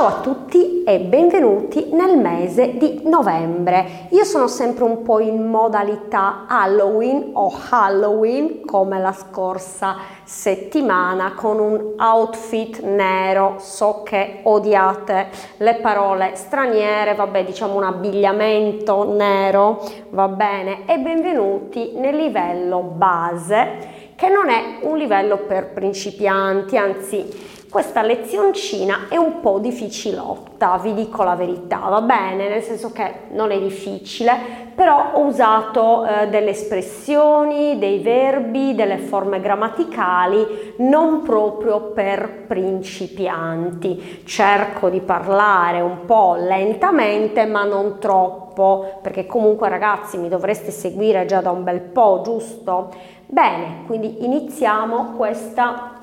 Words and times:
Ciao 0.00 0.08
a 0.08 0.20
tutti 0.22 0.82
e 0.82 0.98
benvenuti 0.98 1.90
nel 1.92 2.16
mese 2.16 2.78
di 2.78 3.02
novembre. 3.04 4.06
Io 4.12 4.24
sono 4.24 4.46
sempre 4.46 4.84
un 4.84 5.02
po' 5.02 5.20
in 5.20 5.46
modalità 5.46 6.46
Halloween 6.48 7.32
o 7.34 7.52
Halloween 7.68 8.64
come 8.64 8.98
la 8.98 9.12
scorsa 9.12 9.96
settimana 10.24 11.34
con 11.34 11.58
un 11.58 11.96
outfit 11.98 12.80
nero. 12.80 13.56
So 13.58 14.00
che 14.02 14.40
odiate 14.44 15.28
le 15.58 15.74
parole 15.74 16.30
straniere, 16.32 17.14
vabbè 17.14 17.44
diciamo 17.44 17.76
un 17.76 17.84
abbigliamento 17.84 19.04
nero, 19.12 19.86
va 20.12 20.28
bene. 20.28 20.86
E 20.86 20.98
benvenuti 20.98 21.92
nel 21.96 22.16
livello 22.16 22.80
base 22.80 23.98
che 24.16 24.28
non 24.30 24.48
è 24.48 24.78
un 24.80 24.96
livello 24.96 25.36
per 25.38 25.72
principianti, 25.74 26.78
anzi 26.78 27.58
questa 27.70 28.02
lezioncina 28.02 29.06
è 29.08 29.16
un 29.16 29.40
po' 29.40 29.60
difficilotta, 29.60 30.76
vi 30.82 30.92
dico 30.92 31.22
la 31.22 31.36
verità, 31.36 31.78
va 31.78 32.00
bene, 32.00 32.48
nel 32.48 32.62
senso 32.62 32.90
che 32.90 33.28
non 33.30 33.52
è 33.52 33.60
difficile, 33.60 34.32
però 34.74 35.12
ho 35.12 35.20
usato 35.20 36.04
eh, 36.04 36.28
delle 36.28 36.50
espressioni, 36.50 37.78
dei 37.78 38.00
verbi, 38.00 38.74
delle 38.74 38.98
forme 38.98 39.40
grammaticali 39.40 40.74
non 40.78 41.22
proprio 41.22 41.92
per 41.92 42.44
principianti. 42.48 44.22
Cerco 44.24 44.88
di 44.88 45.00
parlare 45.00 45.80
un 45.80 46.06
po' 46.06 46.34
lentamente, 46.36 47.46
ma 47.46 47.62
non 47.62 47.98
troppo, 48.00 48.98
perché 49.00 49.26
comunque 49.26 49.68
ragazzi 49.68 50.18
mi 50.18 50.28
dovreste 50.28 50.72
seguire 50.72 51.24
già 51.24 51.40
da 51.40 51.52
un 51.52 51.62
bel 51.62 51.80
po', 51.80 52.22
giusto? 52.24 52.92
Bene, 53.26 53.84
quindi 53.86 54.24
iniziamo 54.24 55.12
questa 55.16 55.99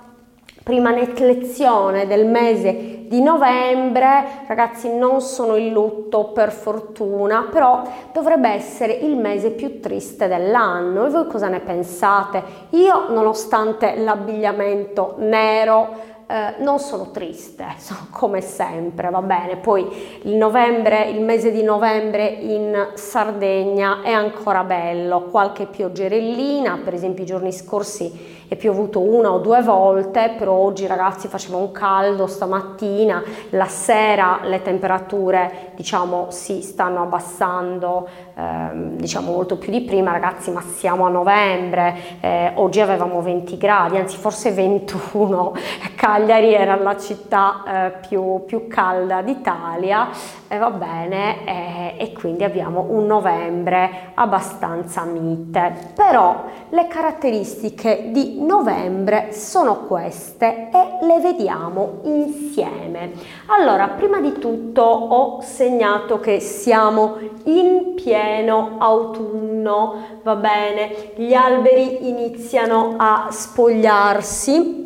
prima 0.68 0.92
lezione 0.92 2.08
del 2.08 2.26
mese 2.26 3.06
di 3.08 3.22
novembre, 3.22 4.26
ragazzi 4.48 4.94
non 4.94 5.22
sono 5.22 5.56
in 5.56 5.72
lutto 5.72 6.34
per 6.34 6.52
fortuna, 6.52 7.48
però 7.50 7.84
dovrebbe 8.12 8.50
essere 8.50 8.92
il 8.92 9.16
mese 9.16 9.52
più 9.52 9.80
triste 9.80 10.28
dell'anno 10.28 11.06
e 11.06 11.10
voi 11.10 11.26
cosa 11.28 11.48
ne 11.48 11.62
pensate? 11.62 12.44
Io 12.72 13.10
nonostante 13.14 13.96
l'abbigliamento 13.96 15.16
nero 15.20 16.16
eh, 16.28 16.56
non 16.62 16.80
sono 16.80 17.12
triste, 17.12 17.66
sono 17.80 18.08
come 18.12 18.42
sempre, 18.42 19.10
va 19.10 19.22
bene. 19.22 19.56
Poi 19.56 20.20
il 20.24 20.36
novembre, 20.36 21.08
il 21.10 21.22
mese 21.22 21.50
di 21.50 21.64
novembre 21.64 22.26
in 22.26 22.90
Sardegna 22.96 24.02
è 24.02 24.12
ancora 24.12 24.66
bello, 24.66 25.28
qualche 25.32 25.66
pioggerellina, 25.66 26.82
per 26.84 26.94
esempio 26.94 27.24
i 27.24 27.28
giorni 27.28 27.54
scorsi 27.54 28.36
è 28.48 28.56
piovuto 28.56 29.00
una 29.00 29.32
o 29.32 29.40
due 29.40 29.62
volte, 29.62 30.36
però 30.38 30.54
oggi 30.54 30.88
ragazzi 30.88 31.28
faceva 31.28 31.58
un 31.58 31.72
caldo 31.72 32.28
stamattina, 32.28 33.24
la 33.50 33.66
sera 33.66 34.40
le 34.44 34.62
temperature 34.62 35.72
diciamo 35.76 36.28
si 36.30 36.62
stanno 36.62 37.04
abbassando 37.04 38.08
ehm, 38.36 38.98
diciamo 38.98 39.32
molto 39.32 39.58
più 39.58 39.72
di 39.72 39.82
prima 39.82 40.12
ragazzi, 40.12 40.52
ma 40.52 40.62
siamo 40.62 41.06
a 41.06 41.10
novembre, 41.10 41.96
eh, 42.22 42.52
oggi 42.56 42.80
avevamo 42.80 43.22
20 43.22 43.58
gradi, 43.58 43.98
anzi 43.98 44.18
forse 44.18 44.52
21, 44.52 45.54
Cagliari 45.96 46.54
era 46.54 46.76
la 46.76 46.98
città 46.98 47.64
eh, 47.68 47.92
più, 48.08 48.46
più 48.46 48.68
calda 48.68 49.22
d'Italia 49.22 50.10
e 50.48 50.58
va 50.58 50.72
bene 50.72 51.46
eh, 51.46 51.96
e 51.98 52.14
quindi 52.14 52.44
abbiamo 52.44 52.86
un 52.90 53.06
novembre 53.06 54.12
abbastanza 54.14 55.04
mite. 55.04 55.92
Però 55.94 56.44
le 56.70 56.88
caratteristiche 56.88 58.10
di 58.12 58.37
novembre 58.40 59.30
sono 59.32 59.86
queste 59.86 60.70
e 60.72 61.06
le 61.06 61.20
vediamo 61.20 62.00
insieme. 62.04 63.12
Allora 63.48 63.88
prima 63.90 64.20
di 64.20 64.34
tutto 64.34 64.82
ho 64.82 65.42
segnato 65.42 66.20
che 66.20 66.40
siamo 66.40 67.18
in 67.44 67.94
pieno 67.96 68.76
autunno 68.80 70.20
va 70.24 70.36
bene? 70.36 71.12
Gli 71.16 71.34
alberi 71.34 72.08
iniziano 72.08 72.96
a 72.98 73.28
spogliarsi 73.30 74.86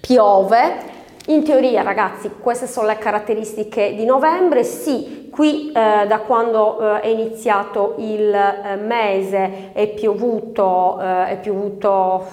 piove. 0.00 0.96
In 1.26 1.44
teoria 1.44 1.82
ragazzi 1.82 2.30
queste 2.40 2.66
sono 2.66 2.86
le 2.86 2.96
caratteristiche 2.96 3.94
di 3.94 4.06
novembre, 4.06 4.64
sì 4.64 5.18
qui 5.38 5.70
eh, 5.70 6.06
da 6.08 6.18
quando 6.26 6.96
eh, 6.96 7.00
è 7.02 7.06
iniziato 7.06 7.94
il 7.98 8.34
eh, 8.34 8.74
mese 8.74 9.72
è 9.72 9.86
piovuto, 9.88 10.98
eh, 11.00 11.26
è 11.28 11.38
piovuto 11.38 12.24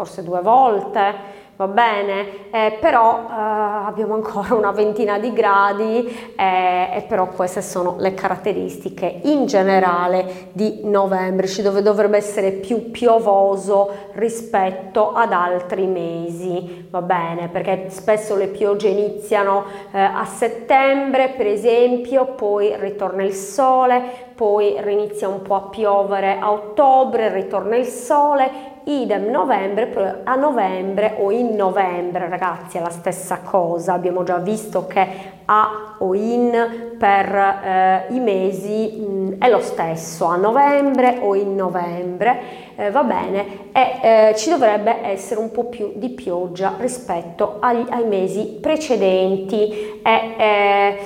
forse 0.00 0.22
due 0.22 0.40
volte, 0.40 1.14
va 1.56 1.66
bene, 1.66 2.48
eh, 2.50 2.78
però 2.80 3.26
eh, 3.28 3.32
abbiamo 3.34 4.14
ancora 4.14 4.54
una 4.54 4.70
ventina 4.70 5.18
di 5.18 5.30
gradi 5.34 6.32
eh, 6.34 6.88
e 6.94 7.02
però 7.06 7.26
queste 7.26 7.60
sono 7.60 7.96
le 7.98 8.14
caratteristiche 8.14 9.20
in 9.24 9.44
generale 9.44 10.48
di 10.52 10.80
novembre, 10.84 11.46
dove 11.60 11.82
dovrebbe 11.82 12.16
essere 12.16 12.52
più 12.52 12.90
piovoso 12.90 13.90
rispetto 14.12 15.12
ad 15.12 15.34
altri 15.34 15.84
mesi, 15.84 16.88
va 16.88 17.02
bene, 17.02 17.48
perché 17.48 17.90
spesso 17.90 18.36
le 18.36 18.46
piogge 18.46 18.88
iniziano 18.88 19.64
eh, 19.92 20.00
a 20.00 20.24
settembre 20.24 21.34
per 21.36 21.46
esempio, 21.46 22.24
poi 22.24 22.74
ritorna 22.78 23.22
il 23.22 23.34
sole, 23.34 24.28
poi 24.34 24.76
inizia 24.90 25.28
un 25.28 25.42
po' 25.42 25.56
a 25.56 25.68
piovere 25.68 26.38
a 26.40 26.50
ottobre, 26.50 27.30
ritorna 27.30 27.76
il 27.76 27.84
sole 27.84 28.78
idem 28.90 29.30
novembre, 29.30 30.20
a 30.24 30.34
novembre 30.34 31.16
o 31.18 31.30
in 31.30 31.54
novembre 31.54 32.28
ragazzi 32.28 32.78
è 32.78 32.80
la 32.80 32.90
stessa 32.90 33.40
cosa, 33.40 33.92
abbiamo 33.92 34.22
già 34.22 34.36
visto 34.38 34.86
che 34.86 35.06
a 35.44 35.96
o 35.98 36.14
in 36.14 36.96
per 36.98 37.34
eh, 37.34 38.06
i 38.10 38.20
mesi 38.20 38.98
mh, 38.98 39.04
mm, 39.04 39.32
è 39.38 39.48
lo 39.48 39.60
stesso, 39.60 40.26
a 40.26 40.36
novembre 40.36 41.18
o 41.20 41.34
in 41.34 41.54
novembre, 41.54 42.40
eh, 42.76 42.90
va 42.90 43.02
bene, 43.02 43.70
e 43.72 43.98
eh, 44.02 44.34
ci 44.36 44.50
dovrebbe 44.50 45.04
essere 45.04 45.40
un 45.40 45.50
po' 45.50 45.64
più 45.64 45.92
di 45.96 46.10
pioggia 46.10 46.74
rispetto 46.78 47.56
agli, 47.60 47.84
ai 47.90 48.04
mesi 48.04 48.58
precedenti. 48.60 50.00
E, 50.02 50.34
eh, 50.38 50.98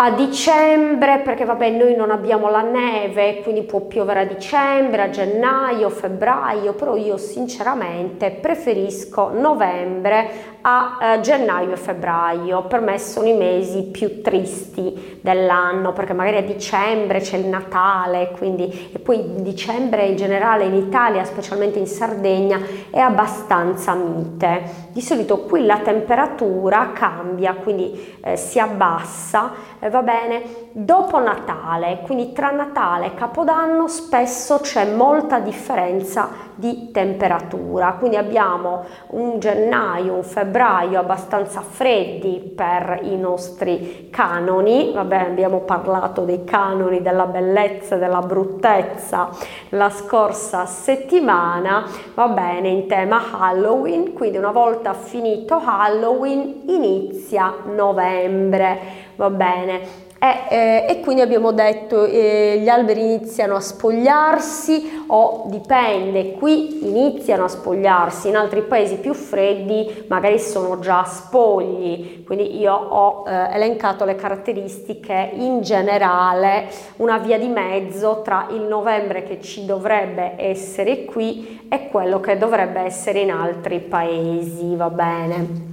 a 0.00 0.12
dicembre, 0.12 1.22
perché 1.24 1.44
vabbè 1.44 1.70
noi 1.70 1.96
non 1.96 2.12
abbiamo 2.12 2.48
la 2.50 2.62
neve, 2.62 3.40
quindi 3.42 3.64
può 3.64 3.80
piovere 3.80 4.20
a 4.20 4.24
dicembre, 4.24 5.02
a 5.02 5.10
gennaio, 5.10 5.90
febbraio, 5.90 6.74
però 6.74 6.94
io 6.94 7.16
sinceramente 7.16 8.30
preferisco 8.30 9.32
novembre 9.34 10.57
a 10.60 10.98
eh, 11.00 11.20
gennaio 11.20 11.72
e 11.72 11.76
febbraio, 11.76 12.62
per 12.62 12.80
me 12.80 12.98
sono 12.98 13.28
i 13.28 13.34
mesi 13.34 13.84
più 13.84 14.22
tristi 14.22 15.18
dell'anno, 15.20 15.92
perché 15.92 16.12
magari 16.12 16.38
a 16.38 16.42
dicembre 16.42 17.20
c'è 17.20 17.36
il 17.36 17.46
Natale, 17.46 18.32
quindi 18.36 18.90
e 18.92 18.98
poi 18.98 19.42
dicembre 19.42 20.06
in 20.06 20.16
generale 20.16 20.64
in 20.64 20.74
Italia, 20.74 21.24
specialmente 21.24 21.78
in 21.78 21.86
Sardegna, 21.86 22.60
è 22.90 22.98
abbastanza 22.98 23.94
mite. 23.94 24.86
Di 24.92 25.00
solito 25.00 25.44
qui 25.44 25.64
la 25.64 25.78
temperatura 25.78 26.90
cambia, 26.92 27.54
quindi 27.54 28.16
eh, 28.20 28.36
si 28.36 28.58
abbassa, 28.58 29.52
eh, 29.78 29.90
va 29.90 30.02
bene, 30.02 30.42
dopo 30.72 31.18
Natale, 31.18 32.00
quindi 32.04 32.32
tra 32.32 32.50
Natale 32.50 33.06
e 33.06 33.14
Capodanno 33.14 33.86
spesso 33.86 34.58
c'è 34.58 34.92
molta 34.92 35.38
differenza 35.38 36.46
di 36.58 36.90
temperatura, 36.90 37.94
quindi 38.00 38.16
abbiamo 38.16 38.84
un 39.10 39.38
gennaio, 39.38 40.14
un 40.14 40.24
febbraio 40.24 40.98
abbastanza 40.98 41.60
freddi 41.60 42.52
per 42.54 42.98
i 43.02 43.16
nostri 43.16 44.08
canoni, 44.10 44.90
vabbè 44.92 45.18
abbiamo 45.18 45.60
parlato 45.60 46.22
dei 46.22 46.42
canoni 46.42 47.00
della 47.00 47.26
bellezza 47.26 47.94
e 47.94 47.98
della 48.00 48.22
bruttezza 48.22 49.28
la 49.68 49.88
scorsa 49.88 50.66
settimana, 50.66 51.84
va 52.14 52.26
bene 52.26 52.70
in 52.70 52.88
tema 52.88 53.22
Halloween, 53.38 54.12
quindi 54.12 54.36
una 54.36 54.50
volta 54.50 54.94
finito 54.94 55.62
Halloween 55.64 56.62
inizia 56.66 57.54
novembre, 57.72 58.80
va 59.14 59.30
bene 59.30 60.06
e, 60.20 60.44
eh, 60.48 60.86
e, 60.88 61.00
quindi 61.00 61.22
abbiamo 61.22 61.52
detto 61.52 62.04
eh, 62.04 62.58
gli 62.60 62.68
alberi 62.68 63.02
iniziano 63.02 63.54
a 63.54 63.60
spogliarsi 63.60 65.04
o 65.06 65.44
dipende, 65.46 66.32
qui 66.32 66.88
iniziano 66.88 67.44
a 67.44 67.48
spogliarsi, 67.48 68.26
in 68.26 68.34
altri 68.34 68.62
paesi 68.62 68.96
più 68.96 69.14
freddi 69.14 70.06
magari 70.08 70.40
sono 70.40 70.80
già 70.80 71.04
spogli, 71.04 72.24
quindi 72.24 72.58
io 72.58 72.74
ho 72.74 73.24
eh, 73.28 73.54
elencato 73.54 74.04
le 74.04 74.16
caratteristiche 74.16 75.30
in 75.34 75.60
generale, 75.60 76.68
una 76.96 77.18
via 77.18 77.38
di 77.38 77.48
mezzo 77.48 78.20
tra 78.24 78.48
il 78.50 78.62
novembre 78.62 79.22
che 79.22 79.40
ci 79.40 79.66
dovrebbe 79.66 80.34
essere 80.36 81.04
qui 81.04 81.66
e 81.68 81.88
quello 81.90 82.18
che 82.18 82.36
dovrebbe 82.36 82.80
essere 82.80 83.20
in 83.20 83.30
altri 83.30 83.78
paesi, 83.78 84.74
va 84.74 84.90
bene. 84.90 85.67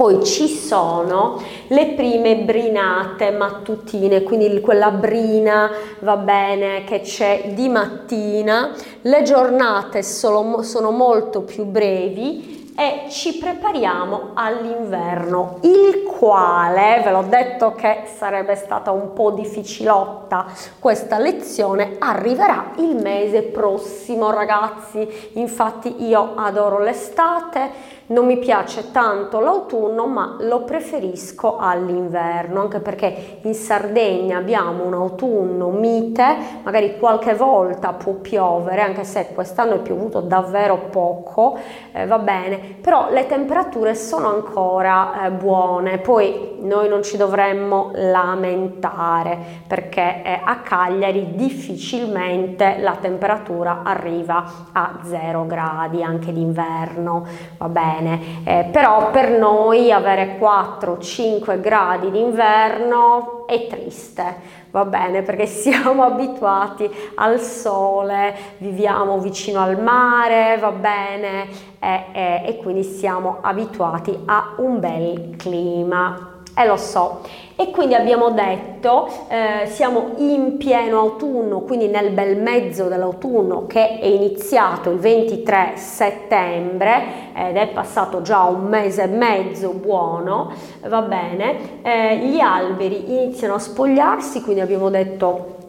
Poi 0.00 0.24
ci 0.24 0.48
sono 0.48 1.38
le 1.66 1.88
prime 1.88 2.36
brinate 2.36 3.32
mattutine, 3.32 4.22
quindi 4.22 4.58
quella 4.62 4.90
brina 4.90 5.70
va 5.98 6.16
bene 6.16 6.84
che 6.84 7.00
c'è 7.00 7.50
di 7.52 7.68
mattina, 7.68 8.74
le 9.02 9.22
giornate 9.24 10.02
sono, 10.02 10.62
sono 10.62 10.90
molto 10.90 11.42
più 11.42 11.66
brevi 11.66 12.72
e 12.74 13.10
ci 13.10 13.36
prepariamo 13.36 14.30
all'inverno, 14.32 15.58
il 15.64 16.04
quale, 16.04 17.02
ve 17.04 17.10
l'ho 17.10 17.26
detto 17.28 17.74
che 17.74 18.04
sarebbe 18.16 18.56
stata 18.56 18.90
un 18.90 19.12
po' 19.12 19.32
difficilotta 19.32 20.46
questa 20.78 21.18
lezione, 21.18 21.96
arriverà 21.98 22.70
il 22.76 22.96
mese 22.96 23.42
prossimo 23.42 24.30
ragazzi, 24.30 25.06
infatti 25.34 26.06
io 26.06 26.32
adoro 26.36 26.78
l'estate, 26.78 27.98
non 28.10 28.26
mi 28.26 28.38
piace 28.38 28.90
tanto 28.90 29.40
l'autunno 29.40 30.06
ma 30.06 30.36
lo 30.40 30.62
preferisco 30.62 31.56
all'inverno 31.58 32.60
anche 32.62 32.80
perché 32.80 33.38
in 33.42 33.54
Sardegna 33.54 34.38
abbiamo 34.38 34.84
un 34.84 34.94
autunno 34.94 35.68
mite 35.68 36.36
magari 36.62 36.98
qualche 36.98 37.34
volta 37.34 37.92
può 37.92 38.14
piovere 38.14 38.82
anche 38.82 39.04
se 39.04 39.28
quest'anno 39.34 39.74
è 39.74 39.78
piovuto 39.78 40.20
davvero 40.20 40.88
poco 40.90 41.58
eh, 41.92 42.06
va 42.06 42.18
bene 42.18 42.58
però 42.80 43.10
le 43.10 43.26
temperature 43.26 43.94
sono 43.94 44.28
ancora 44.28 45.26
eh, 45.26 45.30
buone. 45.30 45.98
Poi 45.98 46.58
noi 46.60 46.88
non 46.88 47.02
ci 47.02 47.16
dovremmo 47.16 47.90
lamentare 47.94 49.38
perché 49.66 50.22
eh, 50.22 50.40
a 50.42 50.56
Cagliari 50.58 51.34
difficilmente 51.34 52.78
la 52.78 52.96
temperatura 53.00 53.82
arriva 53.82 54.44
a 54.72 55.00
0 55.02 55.46
gradi 55.46 56.02
anche 56.02 56.32
d'inverno 56.32 57.26
va 57.58 57.68
bene 57.68 57.99
bene, 58.00 58.20
eh, 58.44 58.64
però 58.72 59.10
per 59.10 59.30
noi 59.30 59.92
avere 59.92 60.38
4-5 60.38 61.60
gradi 61.60 62.10
d'inverno 62.10 63.46
è 63.46 63.66
triste, 63.66 64.36
va 64.70 64.84
bene, 64.84 65.22
perché 65.22 65.46
siamo 65.46 66.02
abituati 66.04 66.90
al 67.16 67.38
sole, 67.40 68.34
viviamo 68.58 69.18
vicino 69.18 69.60
al 69.60 69.80
mare, 69.80 70.56
va 70.58 70.72
bene, 70.72 71.48
eh, 71.78 72.04
eh, 72.12 72.42
e 72.46 72.56
quindi 72.56 72.82
siamo 72.82 73.38
abituati 73.40 74.18
a 74.24 74.54
un 74.58 74.80
bel 74.80 75.36
clima. 75.36 76.29
E 76.60 76.66
lo 76.66 76.76
so, 76.76 77.20
e 77.56 77.70
quindi 77.70 77.94
abbiamo 77.94 78.32
detto 78.32 79.08
eh, 79.28 79.66
siamo 79.66 80.10
in 80.16 80.58
pieno 80.58 80.98
autunno, 80.98 81.60
quindi 81.60 81.88
nel 81.88 82.10
bel 82.10 82.36
mezzo 82.36 82.84
dell'autunno 82.84 83.66
che 83.66 83.98
è 83.98 84.04
iniziato 84.04 84.90
il 84.90 84.98
23 84.98 85.72
settembre 85.76 87.32
ed 87.34 87.56
è 87.56 87.68
passato 87.68 88.20
già 88.20 88.42
un 88.42 88.64
mese 88.64 89.04
e 89.04 89.06
mezzo 89.06 89.70
buono, 89.70 90.52
va 90.86 91.00
bene, 91.00 91.80
eh, 91.80 92.18
gli 92.18 92.40
alberi 92.40 93.10
iniziano 93.10 93.54
a 93.54 93.58
spogliarsi, 93.58 94.42
quindi 94.42 94.60
abbiamo 94.60 94.90
detto 94.90 95.59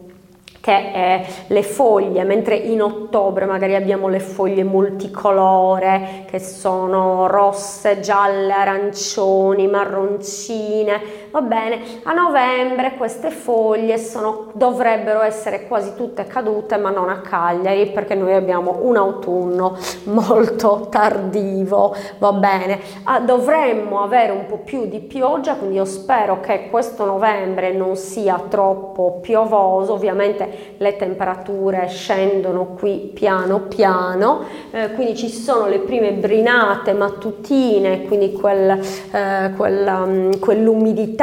che 0.62 0.92
eh, 0.94 1.26
le 1.48 1.62
foglie, 1.64 2.22
mentre 2.22 2.54
in 2.54 2.82
ottobre 2.82 3.46
magari 3.46 3.74
abbiamo 3.74 4.06
le 4.06 4.20
foglie 4.20 4.62
multicolore 4.62 6.24
che 6.30 6.38
sono 6.38 7.26
rosse, 7.26 7.98
gialle, 7.98 8.52
arancioni, 8.52 9.66
marroncine, 9.66 11.00
va 11.32 11.40
bene, 11.40 11.80
a 12.02 12.12
novembre 12.12 12.94
queste 12.96 13.30
foglie 13.30 13.96
sono, 13.96 14.48
dovrebbero 14.52 15.22
essere 15.22 15.66
quasi 15.66 15.94
tutte 15.96 16.26
cadute 16.26 16.76
ma 16.76 16.90
non 16.90 17.08
a 17.08 17.20
Cagliari 17.20 17.86
perché 17.86 18.14
noi 18.14 18.34
abbiamo 18.34 18.80
un 18.82 18.96
autunno 18.96 19.78
molto 20.04 20.88
tardivo, 20.90 21.96
va 22.18 22.32
bene, 22.34 22.78
ah, 23.04 23.20
dovremmo 23.20 24.02
avere 24.02 24.30
un 24.30 24.44
po' 24.46 24.58
più 24.58 24.86
di 24.86 25.00
pioggia 25.00 25.54
quindi 25.54 25.76
io 25.76 25.86
spero 25.86 26.40
che 26.40 26.68
questo 26.70 27.06
novembre 27.06 27.72
non 27.72 27.96
sia 27.96 28.38
troppo 28.50 29.20
piovoso, 29.22 29.94
ovviamente 29.94 30.74
le 30.76 30.96
temperature 30.96 31.88
scendono 31.88 32.74
qui 32.78 33.10
piano 33.14 33.60
piano, 33.68 34.40
eh, 34.70 34.92
quindi 34.92 35.16
ci 35.16 35.30
sono 35.30 35.66
le 35.66 35.78
prime 35.78 36.12
brinate 36.12 36.92
mattutine, 36.92 38.02
quindi 38.02 38.32
quel, 38.32 38.78
eh, 39.12 39.52
quella, 39.56 40.00
um, 40.00 40.38
quell'umidità 40.38 41.20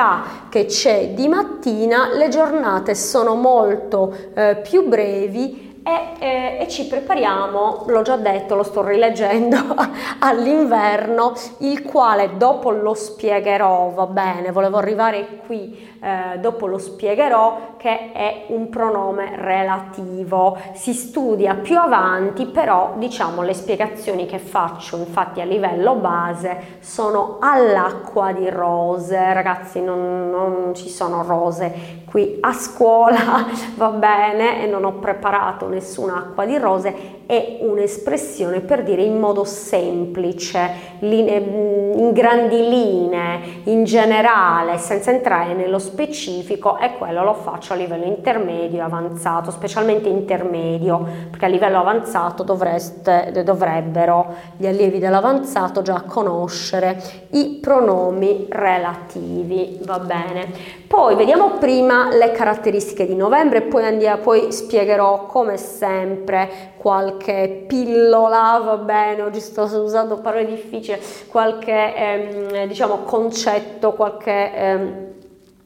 che 0.50 0.66
c'è 0.66 1.10
di 1.10 1.28
mattina, 1.28 2.14
le 2.14 2.30
giornate 2.30 2.96
sono 2.96 3.36
molto 3.36 4.16
eh, 4.34 4.62
più 4.64 4.88
brevi 4.88 5.69
e, 5.84 6.14
eh, 6.20 6.58
e, 6.62 6.68
ci 6.68 6.88
prepariamo, 6.88 7.86
l'ho 7.88 8.02
già 8.02 8.18
detto, 8.18 8.56
lo 8.56 8.64
sto 8.64 8.86
rileggendo, 8.86 9.58
all'inverno, 10.20 11.34
il 11.60 11.84
quale 11.84 12.38
dopo 12.38 12.72
lo 12.72 12.94
spiegherò, 12.94 13.92
va 13.92 14.06
bene, 14.06 14.52
volevo 14.52 14.78
arrivare 14.78 15.42
qui 15.46 15.88
eh, 16.02 16.40
dopo 16.40 16.66
lo 16.66 16.78
spiegherò 16.78 17.76
che 17.78 18.12
è 18.12 18.46
un 18.50 18.70
pronome 18.70 19.36
relativo. 19.36 20.58
Si 20.74 20.94
studia 20.94 21.56
più 21.56 21.78
avanti, 21.78 22.46
però 22.46 22.94
diciamo 22.96 23.42
le 23.42 23.54
spiegazioni 23.54 24.26
che 24.26 24.40
faccio 24.40 24.98
infatti 24.98 25.42
a 25.42 25.46
livello 25.46 25.96
base 25.96 26.78
sono 26.80 27.38
all'acqua 27.40 28.32
di 28.32 28.50
rose. 28.50 29.34
Ragazzi, 29.34 29.82
non, 29.82 30.30
non 30.30 30.74
ci 30.74 30.90
sono 30.90 31.24
rose 31.24 32.04
qui 32.10 32.38
a 32.42 32.54
scuola, 32.54 33.46
va 33.76 33.90
bene, 33.90 34.64
e 34.64 34.68
non 34.68 34.84
ho 34.84 34.94
preparato 34.94 35.69
nessuna 35.70 36.18
acqua 36.18 36.46
di 36.46 36.58
rose, 36.58 37.18
è 37.26 37.60
un'espressione 37.62 38.60
per 38.60 38.84
dire 38.84 39.04
in 39.04 39.20
modo 39.20 39.44
semplice, 39.44 40.98
in 41.00 42.12
grandi 42.12 42.68
linee, 42.68 43.62
in 43.66 43.84
generale, 43.84 44.78
senza 44.78 45.12
entrare 45.12 45.54
nello 45.54 45.80
specifico 45.80 46.78
e 46.78 46.98
quello 46.98 47.24
lo 47.24 47.34
faccio 47.36 47.74
a 47.74 47.76
livello 47.76 48.06
intermedio 48.06 48.80
e 48.80 48.82
avanzato, 48.82 49.52
specialmente 49.52 50.10
intermedio, 50.10 51.06
perché 51.30 51.46
a 51.46 51.50
livello 51.50 51.80
avanzato 51.80 52.44
dovreste, 52.44 53.44
dovrebbero 53.44 54.34
gli 54.58 54.66
allievi 54.66 55.00
dell'avanzato 55.00 55.82
già 55.82 56.04
conoscere 56.06 57.02
i 57.32 57.60
pronomi 57.62 58.48
relativi, 58.50 59.80
va 59.84 60.00
bene. 60.00 60.79
Poi 60.90 61.14
vediamo 61.14 61.52
prima 61.60 62.10
le 62.12 62.32
caratteristiche 62.32 63.06
di 63.06 63.14
novembre, 63.14 63.62
poi, 63.62 63.86
andiamo, 63.86 64.24
poi 64.24 64.52
spiegherò 64.52 65.28
come 65.28 65.56
sempre 65.56 66.74
qualche 66.78 67.66
pillola, 67.68 68.60
va 68.66 68.78
bene, 68.78 69.22
oggi 69.22 69.40
sto 69.40 69.66
usando 69.66 70.20
parole 70.20 70.48
difficili, 70.48 71.00
qualche 71.28 71.96
ehm, 71.96 72.66
diciamo 72.66 73.04
concetto, 73.04 73.94
qualche... 73.94 74.56
Ehm, 74.56 75.08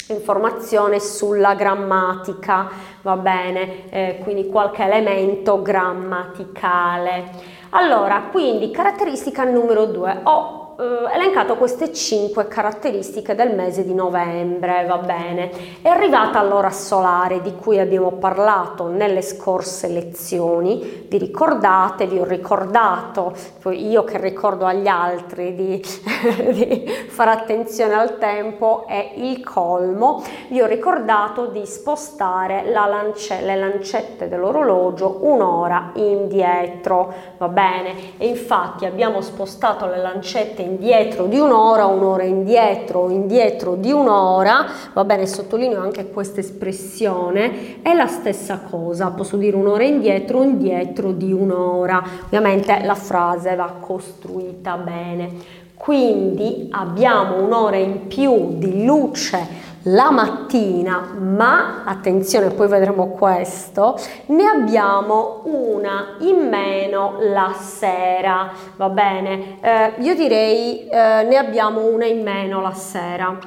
informazione 0.10 1.00
sulla 1.00 1.56
grammatica, 1.56 2.70
va 3.04 3.16
bene, 3.16 3.90
eh, 3.90 4.20
quindi 4.22 4.48
qualche 4.48 4.84
elemento 4.84 5.62
grammaticale. 5.62 7.24
Allora, 7.70 8.24
quindi 8.30 8.70
caratteristica 8.70 9.46
numero 9.46 9.86
due, 9.86 10.20
ho 10.24 10.63
eh, 10.78 11.16
elencato 11.16 11.56
queste 11.56 11.94
5 11.94 12.48
caratteristiche 12.48 13.36
del 13.36 13.54
mese 13.56 13.84
di 13.84 13.94
novembre, 13.94 14.86
va 14.88 14.98
bene. 14.98 15.52
È 15.82 15.88
arrivata 15.88 16.42
l'ora 16.44 16.72
solare 16.72 17.42
di 17.42 17.54
cui 17.56 17.80
abbiamo 17.80 18.14
parlato 18.14 18.88
nelle 18.88 19.22
scorse 19.22 19.88
lezioni, 19.88 21.06
vi 21.08 21.18
ricordate, 21.18 22.08
vi 22.08 22.18
ho 22.18 22.24
ricordato, 22.24 23.34
io 23.72 24.04
che 24.04 24.18
ricordo 24.18 24.66
agli 24.66 24.88
altri 24.88 25.54
di, 25.54 25.84
di 26.52 26.86
fare 27.08 27.32
attenzione 27.32 27.94
al 27.94 28.18
tempo 28.18 28.86
è 28.88 29.14
il 29.16 29.44
colmo, 29.44 30.24
vi 30.50 30.62
ho 30.62 30.66
ricordato 30.66 31.48
di 31.48 31.66
spostare 31.66 32.64
lance, 32.72 33.42
le 33.42 33.56
lancette 33.56 34.28
dell'orologio 34.28 35.20
un'ora 35.22 35.92
indietro, 35.96 37.14
va 37.38 37.48
bene? 37.48 38.18
E 38.18 38.28
infatti 38.28 38.86
abbiamo 38.86 39.22
spostato 39.22 39.86
le 39.86 39.98
lancette 39.98 40.62
indietro 40.64 41.26
di 41.26 41.38
un'ora, 41.38 41.86
un'ora 41.86 42.24
indietro, 42.24 43.10
indietro 43.10 43.76
di 43.76 43.92
un'ora, 43.92 44.66
va 44.94 45.04
bene, 45.04 45.28
sottolineo 45.28 45.80
anche 45.80 46.10
questa 46.10 46.40
espressione, 46.40 47.82
è 47.82 47.94
la 47.94 48.08
stessa 48.08 48.62
cosa, 48.70 49.12
posso 49.12 49.38
dire 49.38 49.56
un'ora 49.56 49.84
indietro, 49.84 50.42
indietro 50.42 51.12
di 51.12 51.32
un'ora, 51.32 52.04
ovviamente 52.26 52.82
la 52.84 52.96
frase 52.96 53.56
va 53.56 53.76
costruita 53.80 54.78
bene. 54.78 55.62
Quindi 55.76 56.70
abbiamo 56.72 57.44
un'ora 57.44 57.76
in 57.76 58.08
più 58.08 58.58
di 58.58 58.86
luce 58.86 59.63
la 59.84 60.12
mattina, 60.12 61.14
ma 61.18 61.84
attenzione, 61.84 62.52
poi 62.52 62.68
vedremo 62.68 63.10
questo, 63.10 63.98
ne 64.28 64.46
abbiamo 64.46 65.42
una 65.46 66.16
in 66.20 66.48
meno 66.48 67.18
la 67.20 67.54
sera, 67.58 68.52
va 68.78 68.90
bene? 68.90 69.60
Eh, 69.62 69.94
io 70.00 70.16
direi 70.16 70.88
eh, 70.88 71.24
ne 71.28 71.36
abbiamo 71.36 71.86
una 71.86 72.06
in 72.06 72.22
meno 72.22 72.62
la 72.62 72.74
sera. 72.74 73.38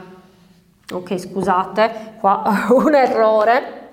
Ok, 0.92 1.18
scusate, 1.18 2.14
qua 2.20 2.66
un 2.70 2.94
errore. 2.94 3.84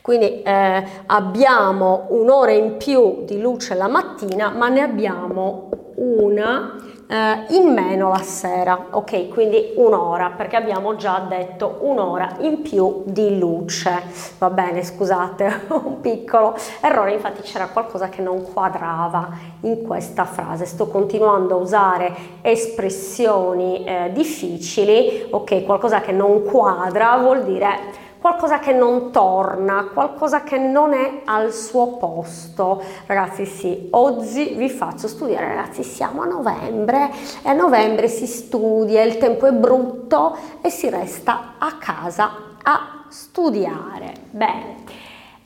Quindi 0.00 0.42
eh, 0.42 0.84
abbiamo 1.06 2.06
un'ora 2.10 2.52
in 2.52 2.76
più 2.76 3.24
di 3.24 3.40
luce 3.40 3.74
la 3.74 3.88
mattina, 3.88 4.50
ma 4.50 4.68
ne 4.68 4.82
abbiamo 4.82 5.70
una 5.96 6.76
in 7.08 7.72
meno 7.72 8.08
la 8.08 8.22
sera, 8.22 8.86
ok? 8.90 9.28
Quindi 9.28 9.72
un'ora, 9.76 10.30
perché 10.30 10.56
abbiamo 10.56 10.96
già 10.96 11.24
detto 11.28 11.78
un'ora 11.82 12.36
in 12.40 12.62
più 12.62 13.02
di 13.04 13.38
luce. 13.38 14.02
Va 14.38 14.50
bene, 14.50 14.82
scusate, 14.82 15.66
un 15.84 16.00
piccolo 16.00 16.56
errore, 16.80 17.12
infatti 17.12 17.42
c'era 17.42 17.68
qualcosa 17.68 18.08
che 18.08 18.22
non 18.22 18.42
quadrava 18.52 19.28
in 19.60 19.82
questa 19.82 20.24
frase. 20.24 20.64
Sto 20.64 20.88
continuando 20.88 21.54
a 21.54 21.58
usare 21.58 22.12
espressioni 22.40 23.84
eh, 23.84 24.10
difficili, 24.12 25.26
ok? 25.30 25.64
Qualcosa 25.64 26.00
che 26.00 26.12
non 26.12 26.42
quadra 26.42 27.16
vuol 27.18 27.44
dire 27.44 28.02
qualcosa 28.24 28.58
che 28.58 28.72
non 28.72 29.10
torna, 29.10 29.90
qualcosa 29.92 30.44
che 30.44 30.56
non 30.56 30.94
è 30.94 31.20
al 31.26 31.52
suo 31.52 31.98
posto. 31.98 32.82
Ragazzi, 33.04 33.44
sì, 33.44 33.88
oggi 33.90 34.54
vi 34.56 34.70
faccio 34.70 35.08
studiare, 35.08 35.48
ragazzi, 35.48 35.82
siamo 35.82 36.22
a 36.22 36.24
novembre 36.24 37.10
e 37.42 37.50
a 37.50 37.52
novembre 37.52 38.08
si 38.08 38.26
studia, 38.26 39.02
il 39.02 39.18
tempo 39.18 39.44
è 39.44 39.52
brutto 39.52 40.38
e 40.62 40.70
si 40.70 40.88
resta 40.88 41.56
a 41.58 41.76
casa 41.78 42.30
a 42.62 43.04
studiare. 43.08 44.14
Bene. 44.30 44.76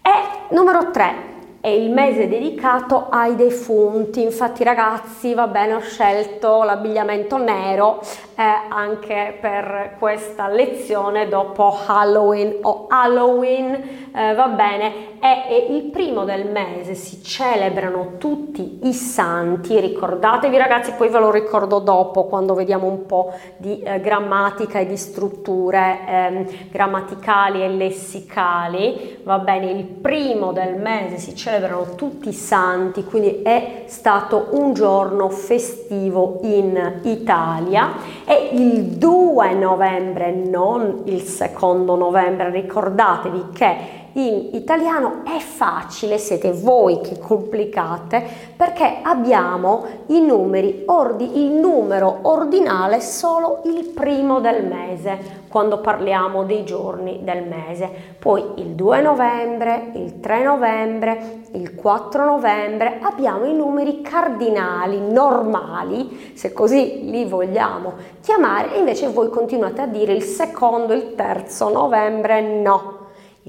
E 0.01 0.55
numero 0.55 0.93
3, 0.93 1.15
è 1.61 1.67
il 1.67 1.91
mese 1.91 2.29
dedicato 2.29 3.09
ai 3.11 3.35
defunti. 3.35 4.23
Infatti, 4.23 4.63
ragazzi, 4.63 5.35
va 5.35 5.49
bene, 5.49 5.75
ho 5.75 5.81
scelto 5.81 6.63
l'abbigliamento 6.63 7.39
nero 7.39 8.01
eh, 8.39 8.43
anche 8.69 9.37
per 9.41 9.97
questa 9.99 10.47
lezione 10.47 11.27
dopo 11.27 11.77
Halloween 11.85 12.59
o 12.63 12.87
Halloween, 12.89 13.73
eh, 14.15 14.33
va 14.35 14.47
bene, 14.47 15.19
è, 15.19 15.47
è, 15.49 15.67
il 15.71 15.83
primo 15.91 16.25
del 16.25 16.47
mese, 16.49 16.95
si 16.95 17.21
celebrano 17.21 18.13
tutti 18.19 18.79
i 18.85 18.93
santi, 18.93 19.81
ricordatevi 19.81 20.57
ragazzi, 20.57 20.93
poi 20.93 21.09
ve 21.09 21.19
lo 21.19 21.33
ricordo 21.33 21.81
dopo 21.81 22.27
quando 22.27 22.55
vediamo 22.55 22.87
un 22.87 23.07
po' 23.07 23.33
di 23.57 23.81
eh, 23.81 24.01
grammatica 24.01 24.79
e 24.79 24.87
di 24.87 24.97
strutture 24.97 25.99
ehm, 26.07 26.47
grammaticali 26.71 27.65
e 27.65 27.69
lessicali, 27.69 29.19
va 29.25 29.39
bene, 29.41 29.73
il 29.73 29.85
primo 29.85 30.53
del 30.53 30.77
mese 30.77 31.17
si 31.17 31.35
celebrano 31.35 31.97
tutti 31.97 32.29
i 32.29 32.33
santi, 32.33 33.03
quindi 33.03 33.43
è 33.43 33.83
stato 33.87 34.51
un 34.53 34.75
giorno 34.75 35.29
festivo 35.29 36.39
in 36.43 37.01
Italia 37.03 38.27
e 38.29 38.51
il 38.53 38.85
2 38.85 39.55
novembre, 39.55 40.33
non 40.33 41.05
il 41.07 41.23
secondo 41.23 41.97
novembre, 41.97 42.51
ricordatevi 42.51 43.45
che 43.55 43.77
in 44.19 44.49
italiano 44.53 45.23
è 45.25 45.39
facile, 45.39 46.19
siete 46.19 46.53
voi 46.53 47.01
che 47.01 47.19
complicate, 47.19 48.23
perché 48.57 48.99
abbiamo 49.03 49.85
i 50.07 50.21
numeri, 50.21 50.83
ordi, 50.87 51.45
il 51.45 51.53
numero 51.53 52.19
ordinale 52.23 53.01
solo 53.01 53.61
il 53.65 53.85
primo 53.95 54.41
del 54.41 54.65
mese, 54.65 55.47
quando 55.49 55.79
parliamo 55.81 56.45
dei 56.45 56.65
giorni 56.65 57.21
del 57.23 57.45
mese. 57.45 57.89
Poi 58.19 58.45
il 58.57 58.71
2 58.71 59.01
novembre, 59.01 59.91
il 59.95 60.19
3 60.21 60.43
novembre, 60.43 61.43
il 61.53 61.75
4 61.75 62.25
novembre 62.25 62.99
abbiamo 63.01 63.47
i 63.47 63.55
numeri 63.55 64.03
cardinali, 64.03 65.01
normali, 65.01 66.33
se 66.35 66.53
così 66.53 67.09
li 67.09 67.25
vogliamo 67.25 67.93
chiamare, 68.21 68.75
e 68.75 68.79
invece 68.79 69.09
voi 69.09 69.31
continuate 69.31 69.81
a 69.81 69.87
dire 69.87 70.13
il 70.13 70.23
secondo, 70.23 70.93
il 70.93 71.15
terzo 71.15 71.69
novembre, 71.71 72.41
no 72.41 72.98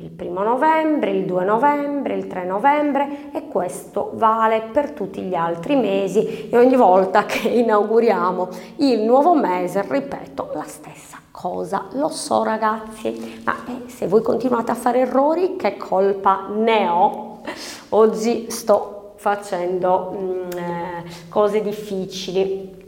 il 0.02 0.10
primo 0.10 0.44
novembre, 0.44 1.12
il 1.12 1.26
2 1.26 1.44
novembre, 1.44 2.16
il 2.16 2.28
3 2.28 2.46
novembre 2.46 3.32
e 3.34 3.48
questo 3.48 4.12
vale 4.14 4.70
per 4.72 4.92
tutti 4.92 5.22
gli 5.22 5.36
altri 5.36 5.76
mesi 5.76 6.50
e 6.50 6.58
ogni 6.58 6.76
volta 6.76 7.26
che 7.26 7.48
inauguriamo 7.50 8.48
il 8.78 9.02
nuovo 9.02 9.36
mese 9.36 9.86
ripeto 9.88 10.52
la 10.54 10.64
stessa 10.64 11.18
cosa. 11.32 11.88
Lo 11.94 12.10
so 12.10 12.44
ragazzi, 12.44 13.42
ma 13.44 13.56
eh, 13.66 13.90
se 13.90 14.08
voi 14.08 14.22
continuate 14.22 14.72
a 14.72 14.76
fare 14.76 15.00
errori 15.00 15.56
che 15.56 15.78
colpa 15.78 16.48
ne 16.54 16.88
ho? 16.88 17.42
Oggi 17.90 18.50
sto 18.50 19.14
facendo 19.18 20.16
mm, 20.18 20.52
eh, 20.58 21.04
cose 21.28 21.62
difficili 21.62 22.79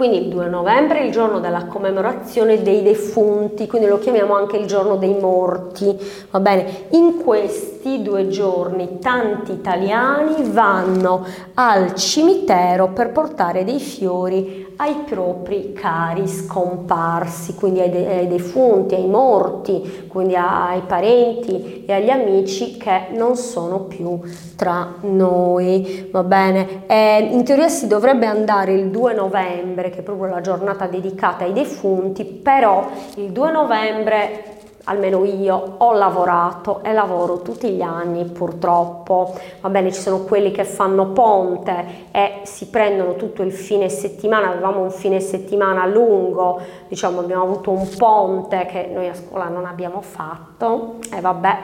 quindi 0.00 0.16
il 0.16 0.28
2 0.28 0.48
novembre 0.48 1.00
è 1.00 1.04
il 1.04 1.12
giorno 1.12 1.40
della 1.40 1.66
commemorazione 1.66 2.62
dei 2.62 2.82
defunti, 2.82 3.66
quindi 3.66 3.86
lo 3.86 3.98
chiamiamo 3.98 4.34
anche 4.34 4.56
il 4.56 4.64
giorno 4.64 4.96
dei 4.96 5.12
morti, 5.12 5.94
va 6.30 6.40
bene? 6.40 6.86
In 6.92 7.22
questi 7.22 8.00
due 8.00 8.28
giorni 8.28 8.98
tanti 8.98 9.52
italiani 9.52 10.36
vanno 10.44 11.26
al 11.52 11.94
cimitero 11.96 12.88
per 12.94 13.12
portare 13.12 13.62
dei 13.62 13.78
fiori 13.78 14.69
ai 14.80 15.02
propri 15.04 15.74
cari 15.74 16.26
scomparsi, 16.26 17.54
quindi 17.54 17.80
ai, 17.80 17.90
de- 17.90 18.06
ai 18.06 18.28
defunti, 18.28 18.94
ai 18.94 19.06
morti, 19.06 20.06
quindi 20.08 20.34
ai 20.34 20.80
parenti 20.86 21.84
e 21.84 21.92
agli 21.92 22.08
amici 22.08 22.78
che 22.78 23.08
non 23.12 23.36
sono 23.36 23.80
più 23.80 24.18
tra 24.56 24.94
noi, 25.02 26.08
va 26.10 26.22
bene? 26.22 26.86
E 26.86 27.28
in 27.30 27.44
teoria 27.44 27.68
si 27.68 27.88
dovrebbe 27.88 28.24
andare 28.24 28.72
il 28.72 28.88
2 28.88 29.12
novembre, 29.12 29.90
che 29.90 29.98
è 29.98 30.02
proprio 30.02 30.30
la 30.30 30.40
giornata 30.40 30.86
dedicata 30.86 31.44
ai 31.44 31.52
defunti, 31.52 32.24
però 32.24 32.88
il 33.16 33.32
2 33.32 33.52
novembre 33.52 34.59
almeno 34.90 35.24
io 35.24 35.74
ho 35.78 35.92
lavorato 35.92 36.82
e 36.82 36.92
lavoro 36.92 37.42
tutti 37.42 37.70
gli 37.70 37.80
anni 37.80 38.24
purtroppo, 38.24 39.32
va 39.60 39.68
bene 39.68 39.92
ci 39.92 40.00
sono 40.00 40.24
quelli 40.24 40.50
che 40.50 40.64
fanno 40.64 41.10
ponte 41.12 42.08
e 42.10 42.40
si 42.42 42.66
prendono 42.66 43.14
tutto 43.14 43.42
il 43.42 43.52
fine 43.52 43.88
settimana, 43.88 44.50
avevamo 44.50 44.80
un 44.80 44.90
fine 44.90 45.20
settimana 45.20 45.86
lungo, 45.86 46.60
diciamo 46.88 47.20
abbiamo 47.20 47.44
avuto 47.44 47.70
un 47.70 47.88
ponte 47.96 48.66
che 48.66 48.90
noi 48.92 49.08
a 49.08 49.14
scuola 49.14 49.46
non 49.46 49.64
abbiamo 49.64 50.00
fatto. 50.00 50.96
E 51.14 51.20
vabbè 51.20 51.58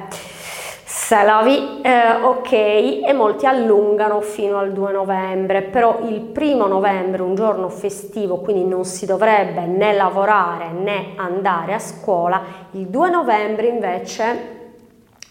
se 1.06 1.22
lavi, 1.22 1.82
eh, 1.82 2.16
ok, 2.20 2.52
e 2.52 3.12
molti 3.14 3.46
allungano 3.46 4.20
fino 4.20 4.58
al 4.58 4.72
2 4.72 4.90
novembre, 4.90 5.62
però 5.62 6.00
il 6.08 6.20
primo 6.20 6.66
novembre, 6.66 7.22
un 7.22 7.36
giorno 7.36 7.68
festivo, 7.68 8.38
quindi 8.38 8.64
non 8.64 8.84
si 8.84 9.06
dovrebbe 9.06 9.66
né 9.66 9.92
lavorare 9.92 10.72
né 10.72 11.12
andare 11.14 11.74
a 11.74 11.78
scuola, 11.78 12.42
il 12.72 12.88
2 12.88 13.08
novembre 13.08 13.68
invece 13.68 14.54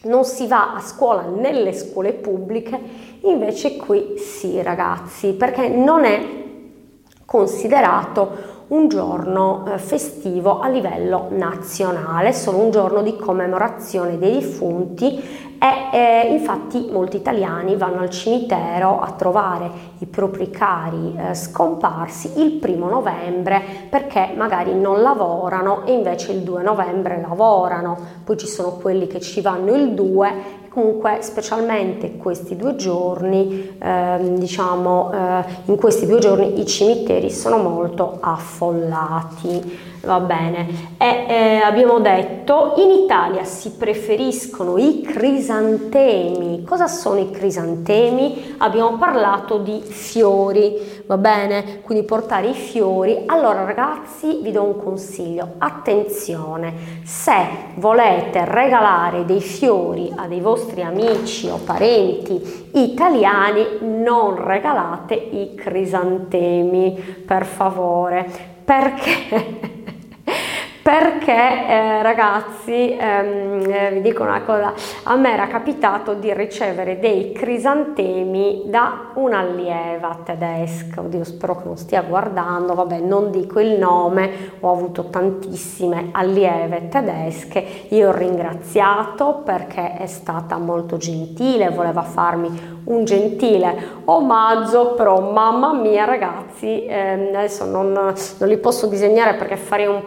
non 0.03 0.23
si 0.23 0.47
va 0.47 0.75
a 0.75 0.79
scuola 0.79 1.23
nelle 1.23 1.73
scuole 1.73 2.13
pubbliche, 2.13 2.79
invece 3.23 3.75
qui 3.75 4.17
sì 4.17 4.61
ragazzi, 4.61 5.33
perché 5.33 5.67
non 5.67 6.05
è 6.05 6.21
considerato 7.25 8.54
un 8.67 8.87
giorno 8.87 9.65
eh, 9.67 9.77
festivo 9.77 10.59
a 10.59 10.67
livello 10.67 11.27
nazionale, 11.29 12.33
solo 12.33 12.57
un 12.57 12.71
giorno 12.71 13.03
di 13.03 13.15
commemorazione 13.15 14.17
dei 14.17 14.33
defunti 14.33 15.43
e 15.57 15.97
eh, 15.97 16.33
infatti 16.33 16.89
molti 16.91 17.17
italiani 17.17 17.75
vanno 17.75 18.01
al 18.01 18.09
cimitero 18.09 18.99
a 18.99 19.11
trovare 19.11 19.69
i 19.99 20.05
propri 20.05 20.49
cari 20.49 21.15
eh, 21.15 21.33
scomparsi 21.33 22.39
il 22.41 22.53
primo 22.53 22.89
novembre 22.89 23.61
perché 23.89 24.33
magari 24.35 24.73
non 24.73 25.01
lavorano 25.01 25.85
e 25.85 25.93
invece 25.93 26.33
il 26.33 26.41
2 26.41 26.63
novembre 26.63 27.21
lavorano, 27.21 27.97
poi 28.23 28.37
ci 28.37 28.47
sono 28.47 28.71
quelli 28.71 29.07
che 29.07 29.21
ci 29.21 29.41
vanno 29.41 29.73
il 29.75 29.93
2 29.93 30.33
comunque 30.75 31.19
specialmente 31.21 32.17
questi 32.17 32.57
due 32.57 32.75
giorni 32.75 33.77
eh, 33.79 34.19
diciamo 34.33 35.09
eh, 35.13 35.45
in 35.67 35.77
questi 35.77 36.05
due 36.05 36.19
giorni 36.19 36.59
i 36.59 36.65
cimiteri 36.65 37.31
sono 37.31 37.59
molto 37.59 38.17
affollati 38.19 39.94
va 40.05 40.19
bene. 40.19 40.93
E 40.97 41.25
eh, 41.27 41.57
abbiamo 41.57 41.99
detto 41.99 42.73
in 42.77 42.91
Italia 43.03 43.43
si 43.43 43.71
preferiscono 43.71 44.77
i 44.77 45.01
crisantemi. 45.01 46.63
Cosa 46.63 46.87
sono 46.87 47.19
i 47.19 47.31
crisantemi? 47.31 48.55
Abbiamo 48.59 48.97
parlato 48.97 49.57
di 49.57 49.81
fiori 49.81 51.03
va 51.05 51.17
bene? 51.17 51.81
Quindi 51.81 52.05
portare 52.05 52.49
i 52.49 52.53
fiori. 52.53 53.23
Allora 53.25 53.63
ragazzi 53.63 54.39
vi 54.41 54.51
do 54.51 54.63
un 54.63 54.77
consiglio. 54.81 55.53
Attenzione 55.57 57.01
se 57.03 57.33
volete 57.75 58.45
regalare 58.45 59.25
dei 59.25 59.41
fiori 59.41 60.11
a 60.15 60.27
dei 60.27 60.39
vostri 60.39 60.81
amici 60.81 61.47
o 61.47 61.57
parenti 61.57 62.69
italiani 62.73 63.63
non 63.81 64.43
regalate 64.43 65.13
i 65.13 65.53
crisantemi, 65.55 67.23
per 67.25 67.45
favore, 67.45 68.27
perché 68.63 69.93
perché 70.85 71.31
eh, 71.31 72.03
ragazzi 72.03 72.95
ehm, 72.95 73.63
eh, 73.67 73.89
vi 73.93 74.01
dico 74.01 74.21
una 74.21 74.43
cosa. 74.43 74.71
A 75.05 75.15
me 75.15 75.33
era 75.33 75.47
capitato 75.47 76.13
di 76.13 76.31
ricevere 76.31 76.99
dei 76.99 77.31
crisantemi 77.31 78.65
da 78.67 79.09
un'allieva 79.15 80.19
tedesca. 80.23 81.01
Oddio 81.01 81.23
spero 81.23 81.55
che 81.55 81.63
non 81.65 81.77
stia 81.77 82.03
guardando. 82.03 82.75
Vabbè 82.75 82.99
non 82.99 83.31
dico 83.31 83.59
il 83.59 83.79
nome. 83.79 84.51
Ho 84.59 84.71
avuto 84.71 85.09
tantissime 85.09 86.09
allieve 86.11 86.87
tedesche. 86.87 87.87
Io 87.89 88.09
ho 88.09 88.15
ringraziato 88.15 89.41
perché 89.43 89.97
è 89.97 90.05
stata 90.05 90.59
molto 90.59 90.97
gentile 90.97 91.69
voleva 91.69 92.03
farmi 92.03 92.75
un 92.85 93.03
gentile 93.03 94.01
omaggio, 94.05 94.93
però 94.93 95.31
mamma 95.31 95.73
mia 95.73 96.05
ragazzi, 96.05 96.85
eh, 96.85 97.29
adesso 97.33 97.65
non, 97.65 97.91
non, 97.91 98.13
li 98.47 98.57
posso 98.57 98.87
disegnare 98.87 99.35
perché 99.35 99.57
farei 99.57 99.87
un 99.87 100.05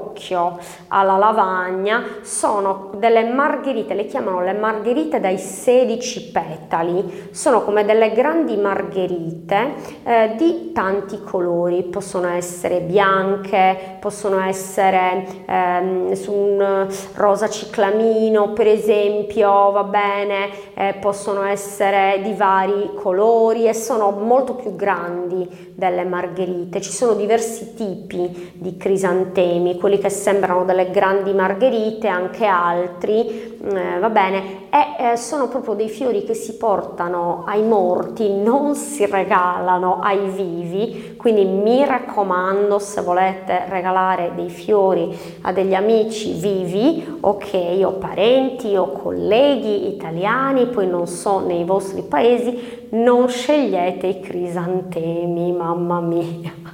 pastrocchio 0.00 0.58
alla 0.88 1.16
lavagna, 1.16 2.02
sono 2.22 2.90
delle 2.96 3.24
margherite, 3.24 3.94
le 3.94 4.06
chiamano 4.06 4.42
le 4.42 4.52
margherite 4.54 5.20
dai 5.20 5.38
16 5.38 6.30
petali, 6.30 7.28
sono 7.32 7.62
come 7.62 7.84
delle 7.84 8.12
grandi 8.12 8.56
margherite 8.56 9.74
eh, 10.04 10.34
di 10.36 10.72
tanti 10.72 11.22
colori, 11.22 11.82
possono 11.84 12.28
essere 12.28 12.80
bianche, 12.80 13.98
possono 14.00 14.40
essere 14.40 15.26
eh, 15.46 16.16
su 16.16 16.32
un 16.32 16.88
rosa 17.14 17.48
ciclamino 17.48 18.52
per 18.52 18.66
esempio, 18.66 19.70
va 19.70 19.84
bene, 19.84 20.48
eh, 20.74 20.94
possono 21.00 21.42
essere 21.42 22.20
di 22.22 22.32
vari 22.32 22.90
colori 22.94 23.68
e 23.68 23.74
sono 23.74 24.10
molto 24.10 24.54
più 24.54 24.74
grandi 24.74 25.74
delle 25.74 26.04
margherite. 26.04 26.80
Ci 26.80 26.92
sono 26.92 27.14
diversi 27.14 27.74
tipi 27.74 28.52
di 28.54 28.76
crisantemi, 28.76 29.76
quelli 29.90 29.98
che 29.98 30.10
sembrano 30.10 30.64
delle 30.64 30.92
grandi 30.92 31.32
margherite, 31.32 32.06
anche 32.06 32.44
altri, 32.44 33.58
eh, 33.60 33.98
va 33.98 34.08
bene, 34.08 34.68
e 34.70 35.10
eh, 35.12 35.16
sono 35.16 35.48
proprio 35.48 35.74
dei 35.74 35.88
fiori 35.88 36.22
che 36.22 36.34
si 36.34 36.56
portano 36.56 37.42
ai 37.44 37.64
morti, 37.64 38.32
non 38.32 38.76
si 38.76 39.04
regalano 39.04 39.98
ai 40.00 40.28
vivi, 40.28 41.16
quindi 41.16 41.44
mi 41.44 41.84
raccomando 41.84 42.78
se 42.78 43.00
volete 43.00 43.64
regalare 43.68 44.30
dei 44.36 44.48
fiori 44.48 45.12
a 45.42 45.52
degli 45.52 45.74
amici 45.74 46.34
vivi, 46.34 47.18
ok, 47.18 47.80
o 47.84 47.92
parenti 47.94 48.76
o 48.76 48.92
colleghi 48.92 49.88
italiani, 49.88 50.66
poi 50.66 50.86
non 50.86 51.08
so 51.08 51.40
nei 51.40 51.64
vostri 51.64 52.02
paesi, 52.02 52.86
non 52.90 53.28
scegliete 53.28 54.06
i 54.06 54.20
crisantemi, 54.20 55.50
mamma 55.50 56.00
mia. 56.00 56.69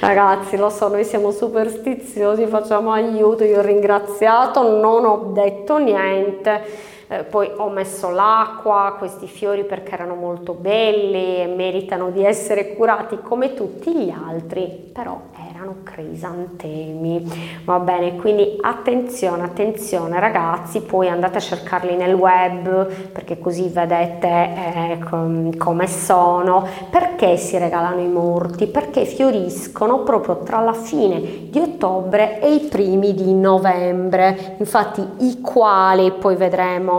Ragazzi, 0.00 0.56
lo 0.56 0.70
so, 0.70 0.88
noi 0.88 1.04
siamo 1.04 1.32
superstiziosi, 1.32 2.46
facciamo 2.46 2.92
aiuto, 2.92 3.42
io 3.44 3.58
ho 3.58 3.62
ringraziato, 3.62 4.78
non 4.78 5.04
ho 5.04 5.32
detto 5.32 5.78
niente. 5.78 6.96
Eh, 7.10 7.24
poi 7.24 7.50
ho 7.56 7.70
messo 7.70 8.10
l'acqua 8.10 8.94
questi 8.98 9.26
fiori 9.26 9.64
perché 9.64 9.92
erano 9.94 10.14
molto 10.14 10.52
belli 10.52 11.40
e 11.40 11.46
meritano 11.46 12.10
di 12.10 12.22
essere 12.22 12.74
curati 12.74 13.18
come 13.22 13.54
tutti 13.54 13.94
gli 13.94 14.10
altri, 14.10 14.90
però 14.92 15.18
erano 15.50 15.76
crisantemi. 15.84 17.62
Va 17.64 17.78
bene, 17.78 18.16
quindi 18.16 18.58
attenzione, 18.60 19.42
attenzione 19.42 20.20
ragazzi, 20.20 20.82
poi 20.82 21.08
andate 21.08 21.38
a 21.38 21.40
cercarli 21.40 21.96
nel 21.96 22.12
web 22.12 22.92
perché 23.10 23.38
così 23.38 23.68
vedete 23.68 24.28
eh, 24.28 24.98
com- 25.08 25.56
come 25.56 25.86
sono. 25.86 26.66
Perché 26.90 27.38
si 27.38 27.56
regalano 27.56 28.00
i 28.02 28.08
morti? 28.08 28.66
Perché 28.66 29.06
fioriscono 29.06 30.00
proprio 30.02 30.42
tra 30.42 30.60
la 30.60 30.74
fine 30.74 31.48
di 31.48 31.58
ottobre 31.58 32.38
e 32.40 32.52
i 32.52 32.60
primi 32.60 33.14
di 33.14 33.32
novembre. 33.32 34.56
Infatti 34.58 35.06
i 35.20 35.40
quali 35.40 36.12
poi 36.12 36.36
vedremo 36.36 36.97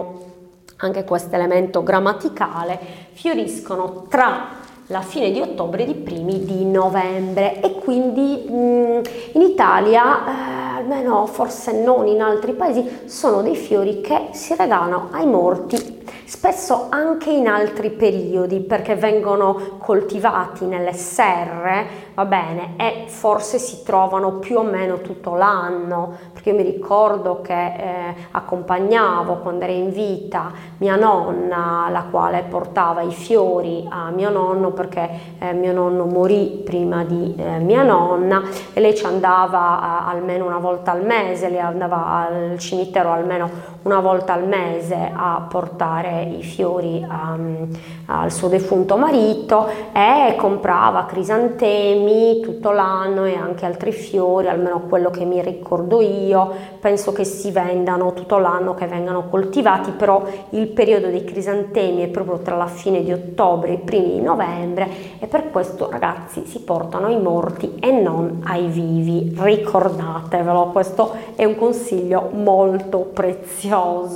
anche 0.77 1.03
questo 1.03 1.35
elemento 1.35 1.83
grammaticale, 1.83 2.79
fioriscono 3.13 4.05
tra 4.07 4.57
la 4.87 5.01
fine 5.01 5.31
di 5.31 5.39
ottobre 5.39 5.85
e 5.85 5.89
i 5.89 5.95
primi 5.95 6.43
di 6.45 6.65
novembre. 6.65 7.61
E 7.61 7.73
quindi 7.75 8.45
mh, 8.47 8.53
mm, 8.53 9.01
in 9.33 9.41
Italia, 9.41 10.25
eh, 10.25 10.77
almeno 10.77 11.25
forse 11.25 11.71
non 11.83 12.07
in 12.07 12.21
altri 12.21 12.53
paesi, 12.53 13.01
sono 13.05 13.41
dei 13.41 13.55
fiori 13.55 14.01
che 14.01 14.28
si 14.33 14.55
regalano 14.55 15.09
ai 15.11 15.25
morti 15.25 15.99
spesso 16.29 16.85
anche 16.89 17.31
in 17.31 17.47
altri 17.47 17.89
periodi 17.89 18.59
perché 18.59 18.95
vengono 18.95 19.77
coltivati 19.79 20.65
nelle 20.65 20.93
serre, 20.93 21.87
va 22.13 22.25
bene, 22.25 22.75
e 22.77 23.05
forse 23.07 23.57
si 23.57 23.81
trovano 23.83 24.33
più 24.33 24.59
o 24.59 24.63
meno 24.63 25.01
tutto 25.01 25.33
l'anno, 25.33 26.15
perché 26.31 26.51
io 26.51 26.55
mi 26.55 26.61
ricordo 26.61 27.41
che 27.41 27.53
eh, 27.53 28.15
accompagnavo 28.29 29.37
quando 29.37 29.63
era 29.63 29.73
in 29.73 29.89
vita 29.89 30.51
mia 30.77 30.95
nonna, 30.95 31.87
la 31.89 32.05
quale 32.11 32.45
portava 32.47 33.01
i 33.01 33.11
fiori 33.11 33.87
a 33.89 34.11
mio 34.11 34.29
nonno 34.29 34.69
perché 34.69 35.09
eh, 35.39 35.53
mio 35.53 35.73
nonno 35.73 36.05
morì 36.05 36.61
prima 36.63 37.03
di 37.03 37.33
eh, 37.37 37.57
mia 37.57 37.81
nonna 37.81 38.43
e 38.71 38.79
lei 38.79 38.95
ci 38.95 39.05
andava 39.05 40.05
almeno 40.05 40.45
una 40.45 40.59
volta 40.59 40.91
al 40.91 41.03
mese, 41.03 41.49
lei 41.49 41.59
andava 41.59 42.05
al 42.05 42.59
cimitero 42.59 43.11
almeno 43.11 43.49
una 43.81 43.99
volta 43.99 44.18
al 44.27 44.47
mese 44.47 45.11
a 45.13 45.45
portare 45.49 46.23
i 46.23 46.43
fiori 46.43 47.05
um, 47.07 47.67
al 48.05 48.31
suo 48.31 48.47
defunto 48.47 48.97
marito 48.97 49.67
e 49.93 50.35
comprava 50.35 51.05
crisantemi 51.05 52.39
tutto 52.41 52.71
l'anno 52.71 53.25
e 53.25 53.35
anche 53.35 53.65
altri 53.65 53.91
fiori, 53.91 54.47
almeno 54.47 54.81
quello 54.81 55.09
che 55.09 55.25
mi 55.25 55.41
ricordo 55.41 56.01
io, 56.01 56.51
penso 56.79 57.11
che 57.11 57.23
si 57.23 57.51
vendano 57.51 58.13
tutto 58.13 58.37
l'anno, 58.37 58.73
che 58.73 58.87
vengano 58.87 59.27
coltivati, 59.29 59.91
però 59.91 60.23
il 60.51 60.67
periodo 60.67 61.07
dei 61.07 61.23
crisantemi 61.23 62.01
è 62.03 62.07
proprio 62.07 62.39
tra 62.39 62.55
la 62.55 62.67
fine 62.67 63.03
di 63.03 63.11
ottobre 63.11 63.69
e 63.69 63.73
i 63.73 63.79
primi 63.79 64.13
di 64.13 64.21
novembre 64.21 64.87
e 65.19 65.27
per 65.27 65.51
questo 65.51 65.89
ragazzi 65.89 66.45
si 66.45 66.59
portano 66.61 67.07
ai 67.07 67.21
morti 67.21 67.77
e 67.79 67.91
non 67.91 68.41
ai 68.45 68.67
vivi, 68.67 69.35
ricordatevelo, 69.37 70.67
questo 70.71 71.11
è 71.35 71.45
un 71.45 71.55
consiglio 71.55 72.29
molto 72.33 72.99
prezioso, 73.13 74.08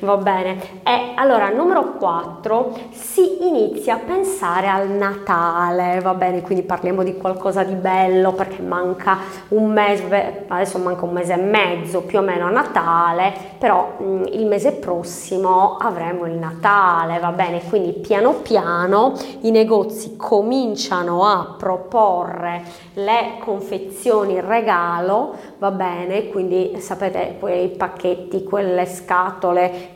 va 0.00 0.16
bene? 0.16 0.82
E 0.82 1.12
allora 1.16 1.48
numero 1.48 1.92
4 1.92 2.72
si 2.90 3.46
inizia 3.46 3.94
a 3.94 3.98
pensare 3.98 4.68
al 4.68 4.88
Natale, 4.90 6.00
va 6.00 6.14
bene? 6.14 6.42
Quindi 6.42 6.64
parliamo 6.64 7.02
di 7.02 7.16
qualcosa 7.16 7.62
di 7.64 7.74
bello 7.74 8.32
perché 8.32 8.62
manca 8.62 9.18
un 9.48 9.72
mese, 9.72 10.44
adesso 10.48 10.78
manca 10.78 11.04
un 11.04 11.12
mese 11.12 11.32
e 11.34 11.36
mezzo 11.36 12.02
più 12.02 12.18
o 12.18 12.22
meno 12.22 12.46
a 12.46 12.50
Natale, 12.50 13.32
però 13.58 13.96
mh, 13.98 14.04
mm, 14.04 14.22
il 14.32 14.46
mese 14.46 14.72
prossimo 14.72 15.76
avremo 15.76 16.26
il 16.26 16.34
Natale, 16.34 17.18
va 17.18 17.32
bene? 17.32 17.62
Quindi 17.68 17.92
piano 17.92 18.34
piano 18.34 19.14
i 19.40 19.50
negozi 19.50 20.16
cominciano 20.16 21.24
a 21.24 21.54
proporre 21.58 22.62
le 22.94 23.38
confezioni 23.40 24.40
regalo, 24.40 25.34
va 25.58 25.70
bene? 25.70 26.28
Quindi 26.28 26.76
sapete 26.78 27.36
quei 27.40 27.68
pacchetti, 27.68 28.44
quelle 28.44 28.86
scatole 28.86 29.22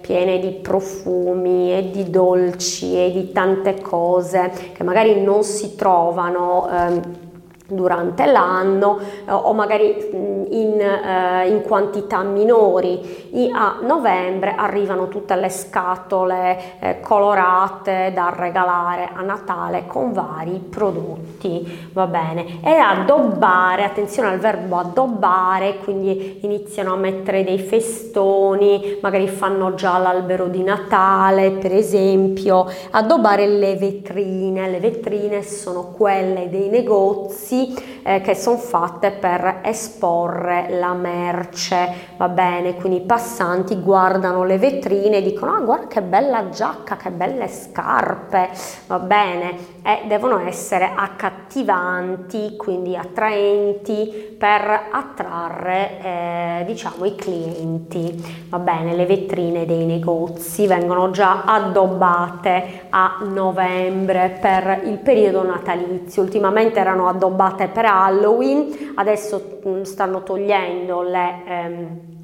piene 0.00 0.38
di 0.38 0.50
profumi 0.50 1.72
e 1.72 1.90
di 1.90 2.10
dolci 2.10 2.96
e 2.96 3.12
di 3.12 3.32
tante 3.32 3.80
cose 3.80 4.52
che 4.72 4.82
magari 4.82 5.22
non 5.22 5.42
si 5.42 5.74
trovano. 5.74 6.68
Eh, 6.70 7.26
durante 7.70 8.24
l'anno 8.24 8.98
eh, 8.98 9.30
o 9.30 9.52
magari 9.52 10.10
mm, 10.14 10.44
in, 10.50 10.80
eh, 10.80 11.48
in, 11.48 11.62
quantità 11.62 12.22
minori. 12.22 13.26
A 13.52 13.78
novembre 13.82 14.54
arrivano 14.56 15.08
tutte 15.08 15.34
le 15.36 15.50
scatole 15.50 16.78
eh, 16.80 17.00
colorate 17.00 18.10
da 18.14 18.32
regalare 18.34 19.10
a 19.12 19.20
Natale 19.20 19.84
con 19.86 20.12
vari 20.12 20.58
prodotti, 20.70 21.90
va 21.92 22.06
bene? 22.06 22.60
E 22.62 22.70
addobbare, 22.70 23.84
attenzione 23.84 24.30
al 24.30 24.38
verbo 24.38 24.76
addobbare, 24.76 25.78
quindi 25.84 26.38
iniziano 26.42 26.94
a 26.94 26.96
mettere 26.96 27.44
dei 27.44 27.58
festoni, 27.58 28.98
magari 29.02 29.28
fanno 29.28 29.74
già 29.74 29.98
l'albero 29.98 30.46
di 30.46 30.62
Natale, 30.62 31.50
per 31.50 31.74
esempio, 31.74 32.66
addobbare 32.90 33.46
le 33.46 33.76
vetrine. 33.76 34.70
Le 34.70 34.80
vetrine 34.80 35.42
sono 35.42 35.92
quelle 35.94 36.48
dei 36.48 36.68
negozi 36.70 37.57
eh, 38.02 38.20
che 38.20 38.34
sono 38.34 38.56
fatte 38.56 39.10
per 39.10 39.60
esporre 39.62 40.68
la 40.70 40.92
merce, 40.94 41.92
va 42.16 42.28
bene? 42.28 42.74
Quindi 42.74 42.98
i 42.98 43.06
passanti 43.06 43.80
guardano 43.80 44.44
le 44.44 44.58
vetrine 44.58 45.18
e 45.18 45.22
dicono 45.22 45.54
ah 45.54 45.60
guarda 45.60 45.86
che 45.86 46.02
bella 46.02 46.48
giacca, 46.48 46.96
che 46.96 47.10
belle 47.10 47.48
scarpe, 47.48 48.48
va 48.86 48.98
bene? 48.98 49.76
E 49.82 50.02
devono 50.06 50.40
essere 50.40 50.92
accattivanti, 50.94 52.56
quindi 52.56 52.96
attraenti 52.96 54.36
per 54.38 54.88
attrarre 54.90 56.00
eh, 56.00 56.64
diciamo 56.66 57.04
i 57.04 57.14
clienti, 57.14 58.46
va 58.48 58.58
bene? 58.58 58.94
Le 58.94 59.06
vetrine 59.06 59.66
dei 59.66 59.84
negozi 59.84 60.66
vengono 60.66 61.10
già 61.10 61.42
addobbate 61.44 62.86
a 62.90 63.18
novembre 63.24 64.38
per 64.40 64.82
il 64.84 64.98
periodo 64.98 65.42
natalizio, 65.42 66.22
ultimamente 66.22 66.78
erano 66.78 67.08
addobbate 67.08 67.47
preparate 67.54 67.68
per 67.68 67.84
Halloween, 67.84 68.92
adesso 68.94 69.60
mm, 69.66 69.82
stanno 69.82 70.22
togliendo 70.22 71.02
le... 71.02 71.42
Ehm, 71.46 72.17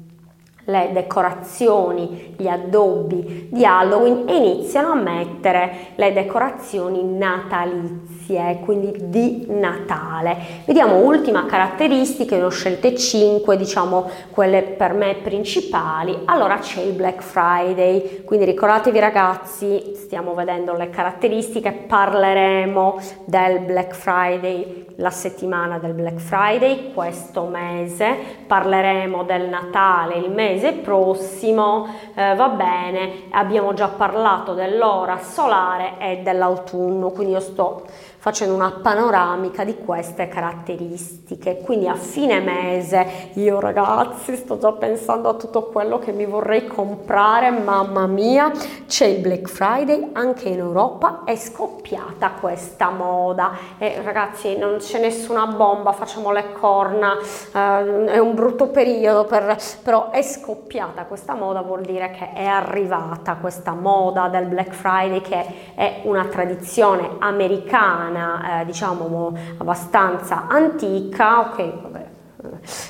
le 0.65 0.89
decorazioni, 0.93 2.35
gli 2.37 2.47
addobbi 2.47 3.49
di 3.51 3.65
Halloween 3.65 4.27
e 4.27 4.35
iniziano 4.35 4.91
a 4.91 4.95
mettere 4.95 5.93
le 5.95 6.11
decorazioni 6.13 7.03
natalizie, 7.03 8.59
quindi 8.63 9.09
di 9.09 9.45
Natale. 9.49 10.63
Vediamo 10.65 10.97
ultima 10.97 11.45
caratteristica, 11.45 12.35
ne 12.35 12.43
ho 12.43 12.49
scelte 12.49 12.95
5, 12.95 13.57
diciamo 13.57 14.09
quelle 14.31 14.63
per 14.63 14.93
me 14.93 15.15
principali. 15.21 16.17
Allora 16.25 16.57
c'è 16.57 16.81
il 16.81 16.93
Black 16.93 17.21
Friday, 17.21 18.23
quindi 18.23 18.45
ricordatevi 18.45 18.99
ragazzi, 18.99 19.93
stiamo 19.95 20.33
vedendo 20.33 20.73
le 20.73 20.89
caratteristiche, 20.89 21.71
parleremo 21.71 22.99
del 23.25 23.59
Black 23.59 23.93
Friday 23.93 24.85
la 24.97 25.09
settimana 25.09 25.77
del 25.77 25.93
Black 25.93 26.19
Friday 26.19 26.93
questo 26.93 27.45
mese, 27.45 28.15
parleremo 28.47 29.23
del 29.23 29.49
Natale 29.49 30.15
il 30.15 30.31
mese 30.55 30.73
prossimo, 30.73 31.87
eh, 32.15 32.33
va 32.35 32.49
bene, 32.49 33.23
abbiamo 33.31 33.73
già 33.73 33.89
parlato 33.89 34.53
dell'ora 34.53 35.19
solare 35.19 35.95
e 35.99 36.21
dell'autunno, 36.23 37.11
quindi 37.11 37.33
io 37.33 37.39
sto 37.41 37.83
facendo 38.25 38.55
una 38.55 38.71
panoramica 38.81 39.63
di 39.63 39.77
queste 39.77 40.27
caratteristiche. 40.27 41.59
Quindi 41.61 41.87
a 41.87 41.93
fine 41.93 42.39
mese 42.39 43.29
io 43.33 43.59
ragazzi 43.59 44.35
sto 44.35 44.57
già 44.57 44.71
pensando 44.71 45.29
a 45.29 45.35
tutto 45.35 45.65
quello 45.65 45.99
che 45.99 46.11
mi 46.11 46.25
vorrei 46.25 46.65
comprare, 46.65 47.51
mamma 47.51 48.07
mia, 48.07 48.51
c'è 48.87 49.05
il 49.05 49.21
Black 49.21 49.47
Friday, 49.47 50.09
anche 50.13 50.49
in 50.49 50.57
Europa 50.57 51.21
è 51.23 51.35
scoppiata 51.35 52.31
questa 52.39 52.89
moda. 52.89 53.51
E 53.77 54.01
ragazzi 54.03 54.57
non 54.57 54.77
c'è 54.77 54.99
nessuna 54.99 55.45
bomba, 55.45 55.91
facciamo 55.91 56.31
le 56.31 56.51
corna, 56.53 57.19
eh, 57.19 58.05
è 58.05 58.17
un 58.17 58.33
brutto 58.33 58.69
periodo, 58.69 59.25
per, 59.25 59.55
però 59.83 60.09
è 60.09 60.23
scoppiata 60.23 61.05
questa 61.05 61.35
moda, 61.35 61.61
vuol 61.61 61.81
dire 61.81 62.09
che 62.09 62.33
è 62.33 62.45
arrivata 62.45 63.35
questa 63.35 63.73
moda 63.73 64.29
del 64.29 64.47
Black 64.47 64.73
Friday 64.73 65.21
che 65.21 65.73
è 65.75 65.99
una 66.05 66.25
tradizione 66.25 67.17
americana 67.19 68.13
italiana, 68.15 68.61
eh, 68.61 68.65
diciamo 68.65 69.33
abbastanza 69.57 70.47
antica, 70.47 71.39
ok, 71.39 71.81
vabbè, 71.81 72.05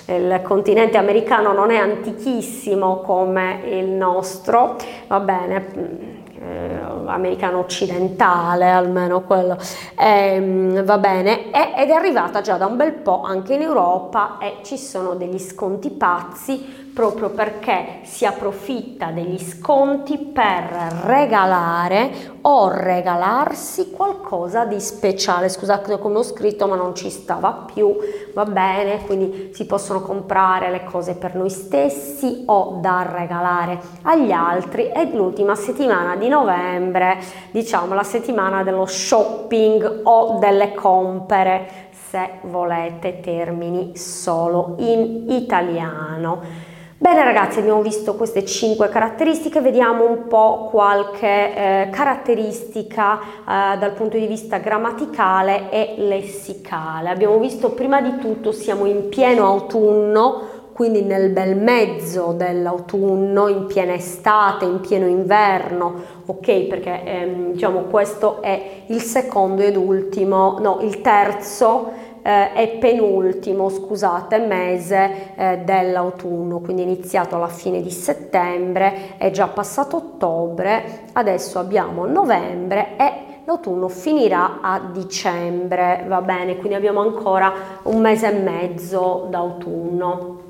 eh, 0.05 0.15
il 0.15 0.41
continente 0.43 0.97
americano 0.97 1.51
non 1.51 1.71
è 1.71 1.77
antichissimo 1.77 3.01
come 3.01 3.61
il 3.65 3.87
nostro, 3.87 4.77
va 5.07 5.19
bene, 5.19 6.13
eh, 6.39 6.79
americano 7.07 7.59
occidentale 7.59 8.69
almeno 8.69 9.21
quello, 9.21 9.57
eh, 9.97 10.81
va 10.83 10.97
bene, 10.97 11.51
e, 11.51 11.73
ed 11.81 11.89
è 11.89 11.93
arrivata 11.93 12.41
già 12.41 12.57
da 12.57 12.67
un 12.67 12.77
bel 12.77 12.93
po' 12.93 13.21
anche 13.21 13.55
in 13.55 13.61
Europa 13.61 14.37
e 14.39 14.57
ci 14.63 14.77
sono 14.77 15.15
degli 15.15 15.39
sconti 15.39 15.89
pazzi 15.89 16.83
proprio 16.93 17.29
perché 17.29 17.99
si 18.03 18.25
approfitta 18.25 19.07
degli 19.07 19.37
sconti 19.37 20.17
per 20.17 21.01
regalare 21.03 22.34
o 22.47 22.69
regalarsi 22.69 23.89
qualcosa 23.91 24.65
di 24.65 24.79
speciale. 24.79 25.49
Scusate 25.49 25.97
come 25.97 26.17
ho 26.17 26.23
scritto 26.23 26.67
ma 26.67 26.75
non 26.75 26.93
ci 26.95 27.09
stava 27.09 27.65
più, 27.73 27.95
va 28.33 28.45
bene, 28.45 29.05
quindi 29.05 29.51
si 29.53 29.65
possono 29.65 30.01
comprare 30.01 30.69
le 30.69 30.83
cose 30.83 31.15
per 31.15 31.35
noi 31.35 31.49
stessi 31.49 32.43
o 32.45 32.77
da 32.81 33.07
regalare 33.09 33.79
agli 34.03 34.31
altri 34.31 34.91
e 34.91 35.09
l'ultima 35.11 35.55
settimana 35.55 36.15
di 36.15 36.27
novembre, 36.27 37.17
diciamo 37.51 37.93
la 37.95 38.03
settimana 38.03 38.63
dello 38.63 38.85
shopping 38.85 40.01
o 40.03 40.37
delle 40.39 40.73
compere 40.73 41.89
se 42.09 42.39
volete 42.43 43.19
termini 43.21 43.97
solo 43.97 44.75
in 44.77 45.25
italiano. 45.29 46.73
Bene 47.05 47.23
ragazzi, 47.23 47.59
abbiamo 47.59 47.83
visto 47.83 48.15
queste 48.15 48.43
5 48.43 48.89
caratteristiche, 48.89 49.61
vediamo 49.61 50.09
un 50.09 50.25
po' 50.25 50.69
qualche 50.71 51.27
eh, 51.27 51.89
caratteristica 51.91 53.19
eh, 53.21 53.77
dal 53.77 53.91
punto 53.93 54.17
di 54.17 54.25
vista 54.25 54.57
grammaticale 54.57 55.69
e 55.69 55.93
lessicale. 55.97 57.09
Abbiamo 57.09 57.37
visto 57.37 57.73
prima 57.73 58.01
di 58.01 58.17
tutto 58.17 58.51
siamo 58.51 58.87
in 58.87 59.09
pieno 59.09 59.45
autunno, 59.45 60.41
quindi 60.73 61.03
nel 61.03 61.29
bel 61.29 61.55
mezzo 61.55 62.33
dell'autunno, 62.35 63.49
in 63.49 63.67
piena 63.67 63.93
estate, 63.93 64.65
in 64.65 64.79
pieno 64.79 65.05
inverno, 65.05 65.93
ok? 66.25 66.61
Perché 66.63 67.03
ehm, 67.03 67.51
diciamo 67.51 67.81
questo 67.81 68.41
è 68.41 68.81
il 68.87 69.01
secondo 69.01 69.61
ed 69.61 69.75
ultimo, 69.75 70.57
no, 70.59 70.79
il 70.81 71.01
terzo 71.01 71.91
eh, 72.25 72.53
è 72.53 72.67
penultimo, 72.79 73.69
scusate, 73.69 74.39
mese 74.39 75.35
eh, 75.35 75.59
dell'autunno, 75.63 76.59
quindi 76.59 76.81
è 76.81 76.85
iniziato 76.85 77.35
alla 77.35 77.47
fine 77.47 77.83
di 77.83 77.91
settembre, 77.91 79.15
è 79.17 79.29
già 79.29 79.45
passato 79.45 79.97
ottobre, 79.97 81.03
adesso 81.13 81.59
abbiamo 81.59 82.07
novembre 82.07 82.95
e 82.97 83.11
l'autunno 83.45 83.89
finirà 83.89 84.57
a 84.61 84.81
dicembre, 84.91 86.03
va 86.07 86.21
bene, 86.21 86.55
quindi 86.55 86.73
abbiamo 86.73 87.01
ancora 87.01 87.53
un 87.83 88.01
mese 88.01 88.31
e 88.31 88.39
mezzo 88.39 89.27
d'autunno. 89.29 90.41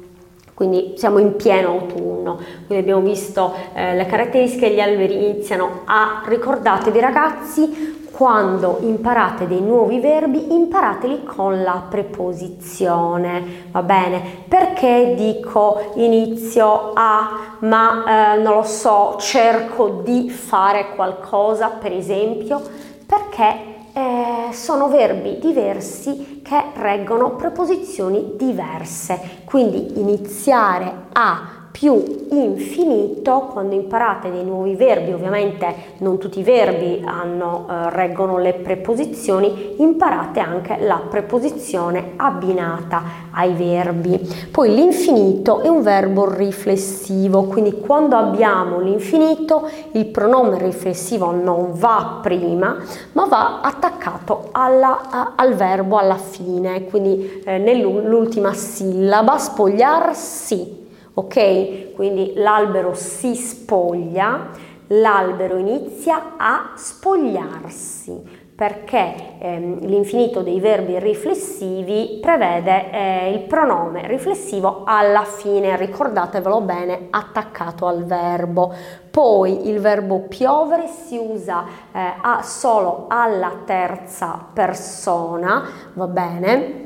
Quindi 0.54 0.94
siamo 0.96 1.18
in 1.18 1.36
pieno 1.36 1.72
autunno, 1.72 2.40
quindi 2.66 2.78
abbiamo 2.78 3.02
visto 3.02 3.54
eh, 3.74 3.94
le 3.94 4.06
caratteristiche, 4.06 4.70
gli 4.70 4.80
alberi 4.80 5.16
iniziano 5.16 5.82
a, 5.84 6.24
ricordatevi 6.26 6.98
ragazzi, 7.02 8.05
quando 8.16 8.78
imparate 8.82 9.46
dei 9.46 9.60
nuovi 9.60 10.00
verbi, 10.00 10.54
imparateli 10.54 11.26
con 11.26 11.64
la 11.64 11.84
preposizione, 11.90 13.68
va 13.72 13.84
bene? 13.84 14.22
Perché 14.48 15.16
dico 15.18 15.92
inizio 15.96 16.92
a, 16.94 17.58
ma 17.60 18.36
eh, 18.36 18.42
non 18.42 18.56
lo 18.56 18.64
so, 18.64 19.18
cerco 19.20 20.02
di 20.02 20.30
fare 20.30 20.96
qualcosa, 20.96 21.68
per 21.68 21.92
esempio, 21.92 22.62
perché 23.06 23.74
eh, 23.92 24.54
sono 24.54 24.88
verbi 24.88 25.38
diversi 25.40 26.40
che 26.42 26.64
reggono 26.76 27.32
preposizioni 27.32 28.32
diverse. 28.38 29.42
Quindi 29.44 30.00
iniziare 30.00 31.08
a 31.12 31.65
più 31.78 32.28
infinito 32.30 33.50
quando 33.52 33.76
imparate 33.76 34.32
dei 34.32 34.46
nuovi 34.46 34.76
verbi, 34.76 35.12
ovviamente 35.12 35.76
non 35.98 36.18
tutti 36.18 36.40
i 36.40 36.44
verbi 36.44 37.04
hanno, 37.04 37.68
eh, 37.70 37.90
reggono 37.90 38.38
le 38.38 38.54
preposizioni, 38.54 39.76
imparate 39.80 40.40
anche 40.40 40.78
la 40.80 41.02
preposizione 41.10 42.14
abbinata 42.16 43.04
ai 43.32 43.52
verbi. 43.52 44.18
Poi 44.50 44.74
l'infinito 44.74 45.60
è 45.60 45.68
un 45.68 45.82
verbo 45.82 46.34
riflessivo, 46.34 47.44
quindi 47.44 47.82
quando 47.82 48.16
abbiamo 48.16 48.80
l'infinito 48.80 49.70
il 49.92 50.06
pronome 50.06 50.58
riflessivo 50.58 51.32
non 51.32 51.72
va 51.74 52.20
prima, 52.22 52.78
ma 53.12 53.26
va 53.26 53.60
attaccato 53.60 54.48
alla, 54.54 55.34
al 55.36 55.54
verbo 55.56 55.98
alla 55.98 56.16
fine, 56.16 56.86
quindi 56.86 57.42
eh, 57.44 57.58
nell'ultima 57.58 58.54
sillaba, 58.54 59.38
spogliarsi 59.38 60.84
ok? 61.16 61.94
Quindi 61.94 62.34
l'albero 62.36 62.94
si 62.94 63.36
spoglia, 63.36 64.50
l'albero 64.88 65.58
inizia 65.58 66.34
a 66.38 66.74
spogliarsi 66.76 68.44
perché 68.56 69.36
ehm, 69.40 69.86
l'infinito 69.86 70.42
dei 70.42 70.62
verbi 70.62 70.98
riflessivi 70.98 72.20
prevede 72.22 72.90
eh, 72.90 73.32
il 73.32 73.40
pronome 73.42 74.08
riflessivo 74.08 74.84
alla 74.86 75.26
fine, 75.26 75.76
ricordatevelo 75.76 76.62
bene, 76.62 77.08
attaccato 77.10 77.86
al 77.86 78.06
verbo. 78.06 78.74
Poi 79.12 79.68
il 79.68 79.82
verbo 79.82 80.22
piovere 80.22 80.88
si 80.88 81.18
usa 81.18 81.66
eh, 81.92 82.14
a, 82.22 82.42
solo 82.44 83.08
alla 83.10 83.64
terza 83.66 84.48
persona, 84.54 85.68
va 85.94 86.08
bene? 86.08 86.84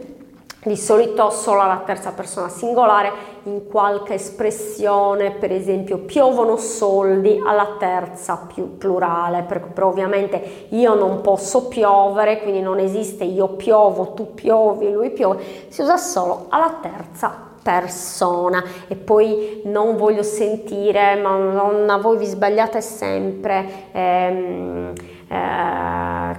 di 0.62 0.76
solito 0.76 1.30
solo 1.30 1.62
alla 1.62 1.84
terza 1.86 2.12
persona 2.12 2.50
singolare 2.50 3.29
in 3.44 3.68
qualche 3.68 4.16
espressione, 4.16 5.32
per 5.32 5.52
esempio 5.52 6.00
piovono 6.00 6.58
soldi 6.58 7.42
alla 7.44 7.76
terza 7.78 8.48
più 8.54 8.78
plurale, 8.78 9.44
però 9.44 9.88
ovviamente 9.88 10.68
io 10.70 10.94
non 10.96 11.22
posso 11.22 11.68
piovere, 11.68 12.42
quindi 12.42 12.62
non 12.62 12.80
esiste 12.80 13.24
io 13.24 13.50
piovo, 13.50 14.14
tu 14.14 14.34
piovi, 14.34 14.92
lui 14.92 15.12
piove, 15.12 15.44
si 15.70 15.82
usa 15.82 15.98
solo 15.98 16.46
alla 16.50 16.78
terza 16.82 17.48
persona 17.62 18.64
e 18.88 18.96
poi 18.96 19.62
non 19.66 19.98
voglio 19.98 20.24
sentire 20.24 21.16
ma 21.16 21.38
nonna 21.38 21.98
voi 21.98 22.18
vi 22.18 22.26
sbagliate 22.26 22.82
sempre 22.82 23.66
ehm, 23.92 24.94
eh, 25.28 26.36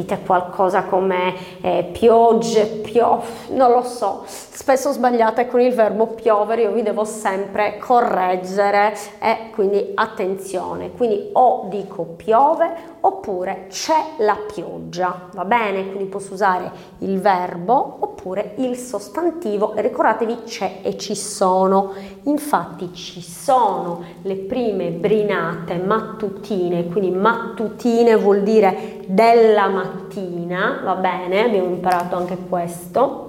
dite 0.00 0.20
qualcosa 0.24 0.84
come 0.84 1.34
eh, 1.62 1.88
piogge, 1.90 2.66
piov, 2.66 3.24
non 3.50 3.70
lo 3.70 3.82
so, 3.82 4.24
spesso 4.26 4.92
sbagliate 4.92 5.46
con 5.46 5.60
il 5.60 5.72
verbo 5.72 6.08
piovere, 6.08 6.62
io 6.62 6.72
vi 6.72 6.82
devo 6.82 7.04
sempre 7.04 7.78
correggere 7.78 8.94
e 9.18 9.50
quindi 9.52 9.92
attenzione, 9.94 10.92
quindi 10.92 11.30
o 11.32 11.66
dico 11.70 12.02
piove 12.04 12.94
oppure 13.00 13.66
c'è 13.70 14.14
la 14.18 14.36
pioggia, 14.52 15.28
va 15.32 15.44
bene? 15.44 15.86
Quindi 15.86 16.06
posso 16.06 16.34
usare 16.34 16.70
il 16.98 17.20
verbo 17.20 17.98
oppure 18.00 18.54
il 18.56 18.76
sostantivo 18.76 19.74
e 19.74 19.82
ricordatevi 19.82 20.42
c'è 20.44 20.78
e 20.82 20.98
ci 20.98 21.14
sono. 21.14 21.92
Infatti 22.24 22.92
ci 22.92 23.22
sono 23.22 24.02
le 24.22 24.34
prime 24.34 24.90
brinate 24.90 25.76
mattutine, 25.76 26.86
quindi 26.88 27.10
mattutine 27.16 28.16
vuol 28.16 28.42
dire 28.42 28.95
della 29.06 29.68
mattina, 29.68 30.80
va 30.84 30.94
bene? 30.94 31.44
Abbiamo 31.44 31.68
imparato 31.68 32.16
anche 32.16 32.36
questo. 32.48 33.22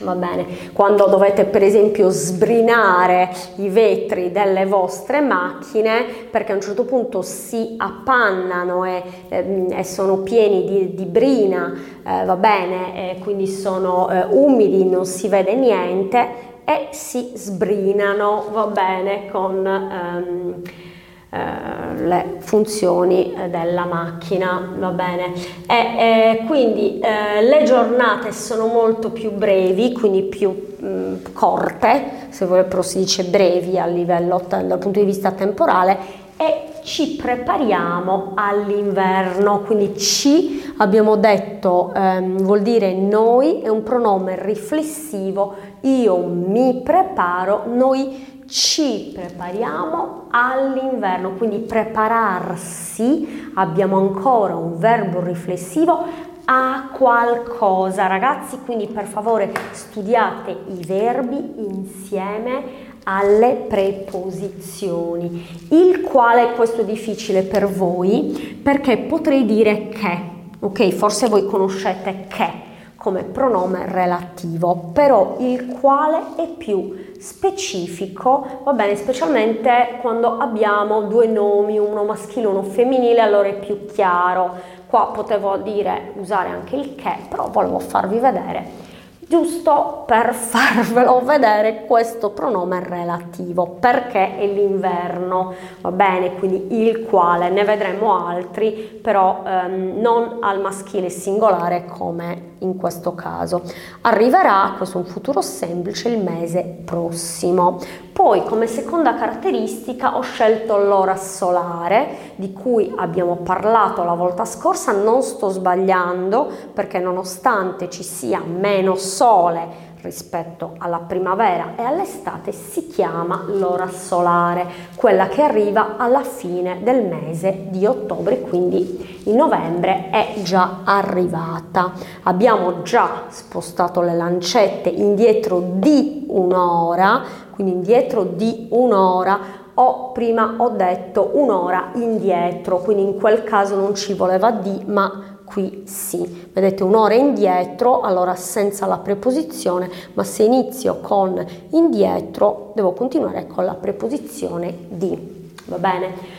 Va 0.00 0.14
bene, 0.14 0.44
quando 0.74 1.06
dovete 1.06 1.46
per 1.46 1.62
esempio 1.62 2.10
sbrinare 2.10 3.30
i 3.56 3.70
vetri 3.70 4.30
delle 4.30 4.66
vostre 4.66 5.22
macchine 5.22 6.04
perché 6.30 6.52
a 6.52 6.56
un 6.56 6.60
certo 6.60 6.84
punto 6.84 7.22
si 7.22 7.76
appannano 7.78 8.84
e, 8.84 9.02
e, 9.30 9.66
e 9.70 9.84
sono 9.84 10.18
pieni 10.18 10.66
di, 10.66 10.94
di 10.94 11.04
brina, 11.06 11.72
eh, 12.06 12.26
va 12.26 12.36
bene, 12.36 13.12
e 13.12 13.18
quindi 13.20 13.46
sono 13.46 14.10
eh, 14.10 14.26
umidi, 14.28 14.84
non 14.84 15.06
si 15.06 15.28
vede 15.28 15.54
niente 15.54 16.28
e 16.64 16.88
si 16.90 17.32
sbrinano, 17.34 18.48
va 18.52 18.66
bene, 18.66 19.30
con... 19.30 19.66
Ehm, 19.66 20.62
eh, 20.62 20.95
le 21.28 22.36
funzioni 22.38 23.34
eh, 23.34 23.48
della 23.48 23.84
macchina, 23.84 24.74
va 24.78 24.90
bene? 24.90 25.32
E, 25.66 25.74
e 25.74 26.44
quindi 26.46 27.00
eh, 27.00 27.42
le 27.42 27.64
giornate 27.64 28.32
sono 28.32 28.66
molto 28.66 29.10
più 29.10 29.32
brevi, 29.32 29.92
quindi 29.92 30.22
più 30.22 30.74
mh, 30.78 30.86
mm, 30.86 31.14
corte, 31.32 32.28
se 32.30 32.46
però 32.46 32.82
si 32.82 32.98
dice 32.98 33.24
brevi 33.24 33.78
a 33.78 33.86
livello 33.86 34.42
dal 34.48 34.78
punto 34.78 35.00
di 35.00 35.06
vista 35.06 35.32
temporale 35.32 36.24
e 36.36 36.75
ci 36.86 37.16
prepariamo 37.16 38.32
all'inverno, 38.36 39.62
quindi 39.62 39.98
ci 39.98 40.72
abbiamo 40.76 41.16
detto 41.16 41.92
ehm, 41.92 42.38
vuol 42.38 42.62
dire 42.62 42.94
noi, 42.94 43.60
è 43.60 43.68
un 43.68 43.82
pronome 43.82 44.40
riflessivo, 44.40 45.54
io 45.80 46.18
mi 46.18 46.82
preparo, 46.84 47.64
noi 47.66 48.44
ci 48.46 49.10
prepariamo 49.12 50.26
all'inverno, 50.30 51.32
quindi 51.32 51.58
prepararsi, 51.58 53.50
abbiamo 53.54 53.98
ancora 53.98 54.54
un 54.54 54.78
verbo 54.78 55.20
riflessivo 55.20 56.04
a 56.44 56.90
qualcosa, 56.92 58.06
ragazzi, 58.06 58.60
quindi 58.64 58.86
per 58.86 59.06
favore 59.06 59.52
studiate 59.72 60.56
i 60.68 60.84
verbi 60.86 61.54
insieme 61.56 62.85
alle 63.08 63.66
preposizioni. 63.68 65.46
Il 65.70 66.00
quale 66.00 66.54
questo 66.54 66.80
è 66.80 66.84
difficile 66.84 67.42
per 67.42 67.68
voi 67.68 68.58
perché 68.62 68.98
potrei 68.98 69.44
dire 69.44 69.88
che, 69.88 70.18
ok? 70.58 70.88
Forse 70.88 71.28
voi 71.28 71.46
conoscete 71.46 72.26
che 72.28 72.64
come 72.96 73.22
pronome 73.22 73.86
relativo, 73.86 74.90
però 74.92 75.36
il 75.38 75.78
quale 75.80 76.18
è 76.36 76.48
più 76.48 77.12
specifico, 77.20 78.62
va 78.64 78.72
bene, 78.72 78.96
specialmente 78.96 79.98
quando 80.00 80.38
abbiamo 80.38 81.02
due 81.02 81.28
nomi, 81.28 81.78
uno 81.78 82.02
maschile 82.02 82.46
e 82.46 82.48
uno 82.48 82.64
femminile, 82.64 83.20
allora 83.20 83.46
è 83.46 83.54
più 83.54 83.86
chiaro. 83.86 84.50
Qua 84.88 85.12
potevo 85.14 85.56
dire 85.58 86.12
usare 86.16 86.48
anche 86.48 86.74
il 86.74 86.96
che, 86.96 87.14
però 87.28 87.48
volevo 87.48 87.78
farvi 87.78 88.18
vedere 88.18 88.94
giusto 89.28 90.04
per 90.06 90.34
farvelo 90.34 91.20
vedere 91.24 91.84
questo 91.84 92.30
pronome 92.30 92.80
relativo 92.82 93.76
perché 93.80 94.38
è 94.38 94.46
l'inverno 94.46 95.52
va 95.80 95.90
bene? 95.90 96.34
Quindi 96.34 96.80
il 96.82 97.04
quale 97.04 97.50
ne 97.50 97.64
vedremo 97.64 98.26
altri 98.26 98.70
però 99.02 99.42
ehm, 99.44 100.00
non 100.00 100.38
al 100.40 100.60
maschile 100.60 101.10
singolare 101.10 101.86
come 101.86 102.54
in 102.58 102.76
questo 102.76 103.14
caso. 103.14 103.62
Arriverà 104.02 104.74
questo 104.76 104.98
è 104.98 105.00
un 105.00 105.06
futuro 105.06 105.40
semplice 105.40 106.08
il 106.08 106.22
mese 106.22 106.62
prossimo. 106.84 107.78
Poi 108.12 108.44
come 108.44 108.66
seconda 108.66 109.14
caratteristica 109.14 110.16
ho 110.16 110.22
scelto 110.22 110.78
l'ora 110.78 111.16
solare 111.16 112.32
di 112.36 112.52
cui 112.52 112.92
abbiamo 112.96 113.36
parlato 113.36 114.04
la 114.04 114.14
volta 114.14 114.44
scorsa, 114.44 114.92
non 114.92 115.22
sto 115.22 115.50
sbagliando 115.50 116.50
perché 116.72 116.98
nonostante 116.98 117.90
ci 117.90 118.02
sia 118.02 118.40
meno 118.40 118.94
sole 118.94 119.85
rispetto 120.06 120.74
alla 120.78 120.98
primavera 121.00 121.74
e 121.76 121.82
all'estate 121.82 122.52
si 122.52 122.86
chiama 122.86 123.44
l'ora 123.48 123.88
solare, 123.88 124.66
quella 124.94 125.26
che 125.26 125.42
arriva 125.42 125.96
alla 125.96 126.22
fine 126.22 126.80
del 126.82 127.04
mese 127.04 127.66
di 127.70 127.84
ottobre, 127.84 128.40
quindi 128.40 129.22
in 129.24 129.34
novembre 129.34 130.10
è 130.10 130.34
già 130.42 130.82
arrivata. 130.84 131.92
Abbiamo 132.22 132.82
già 132.82 133.24
spostato 133.28 134.00
le 134.00 134.14
lancette 134.14 134.88
indietro 134.88 135.60
di 135.74 136.24
un'ora, 136.28 137.22
quindi 137.50 137.72
indietro 137.72 138.22
di 138.22 138.68
un'ora 138.70 139.64
o 139.74 140.12
prima 140.12 140.54
ho 140.58 140.68
detto 140.70 141.32
un'ora 141.34 141.90
indietro, 141.94 142.78
quindi 142.78 143.02
in 143.02 143.18
quel 143.18 143.42
caso 143.42 143.74
non 143.74 143.94
ci 143.94 144.14
voleva 144.14 144.50
di 144.52 144.84
ma 144.86 145.35
qui 145.46 145.84
sì. 145.86 146.48
Vedete 146.52 146.82
un'ora 146.82 147.14
indietro, 147.14 148.02
allora 148.02 148.34
senza 148.34 148.84
la 148.84 148.98
preposizione, 148.98 149.88
ma 150.12 150.24
se 150.24 150.42
inizio 150.42 151.00
con 151.00 151.42
indietro 151.70 152.72
devo 152.74 152.92
continuare 152.92 153.46
con 153.46 153.64
la 153.64 153.74
preposizione 153.74 154.76
di. 154.88 155.50
Va 155.66 155.78
bene? 155.78 156.35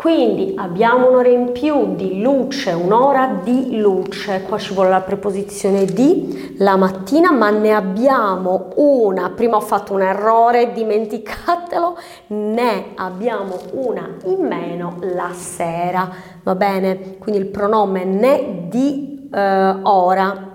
Quindi 0.00 0.54
abbiamo 0.56 1.10
un'ora 1.10 1.28
in 1.28 1.52
più 1.52 1.94
di 1.94 2.22
luce, 2.22 2.72
un'ora 2.72 3.38
di 3.44 3.76
luce, 3.78 4.40
qua 4.48 4.56
ci 4.56 4.72
vuole 4.72 4.88
la 4.88 5.02
preposizione 5.02 5.84
di 5.84 6.54
la 6.56 6.76
mattina, 6.76 7.30
ma 7.32 7.50
ne 7.50 7.74
abbiamo 7.74 8.70
una, 8.76 9.28
prima 9.28 9.56
ho 9.56 9.60
fatto 9.60 9.92
un 9.92 10.00
errore, 10.00 10.72
dimenticatelo, 10.72 11.98
ne 12.28 12.92
abbiamo 12.94 13.58
una 13.72 14.16
in 14.24 14.46
meno 14.46 14.96
la 15.00 15.32
sera, 15.34 16.10
va 16.44 16.54
bene? 16.54 17.18
Quindi 17.18 17.42
il 17.42 17.48
pronome 17.48 18.02
ne 18.04 18.68
di 18.70 19.28
eh, 19.30 19.76
ora 19.82 20.49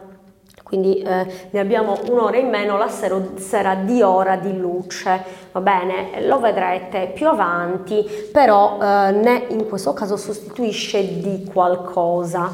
quindi 0.65 0.97
eh, 0.97 1.27
ne 1.51 1.59
abbiamo 1.59 1.95
un'ora 2.09 2.37
in 2.37 2.49
meno 2.49 2.75
la 2.75 2.87
sera, 2.87 3.21
sera 3.35 3.75
di 3.75 4.01
ora 4.01 4.35
di 4.35 4.57
luce, 4.57 5.23
va 5.51 5.61
bene? 5.61 6.25
Lo 6.25 6.39
vedrete 6.39 7.11
più 7.13 7.27
avanti, 7.27 8.03
però 8.31 8.79
eh, 8.81 9.11
ne 9.11 9.45
in 9.49 9.67
questo 9.67 9.93
caso 9.93 10.17
sostituisce 10.17 11.21
di 11.21 11.47
qualcosa. 11.53 12.49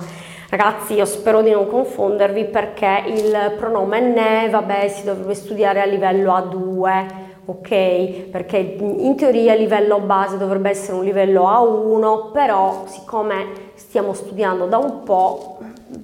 Ragazzi, 0.50 0.96
io 0.96 1.06
spero 1.06 1.42
di 1.42 1.52
non 1.52 1.70
confondervi 1.70 2.44
perché 2.48 3.04
il 3.08 3.54
pronome 3.58 4.02
ne, 4.02 4.50
vabbè, 4.50 4.90
si 4.90 5.06
dovrebbe 5.06 5.34
studiare 5.34 5.80
a 5.80 5.86
livello 5.86 6.34
A2, 6.34 7.06
ok? 7.46 8.30
Perché 8.30 8.58
in 8.58 9.16
teoria 9.16 9.54
il 9.54 9.62
livello 9.62 10.00
base 10.00 10.38
dovrebbe 10.38 10.70
essere 10.70 10.98
un 10.98 11.06
livello 11.06 11.44
A1, 11.44 12.34
però 12.34 12.84
siccome 12.88 13.70
stiamo 13.76 14.12
studiando 14.12 14.66
da 14.66 14.80
un 14.80 15.04
po', 15.04 15.60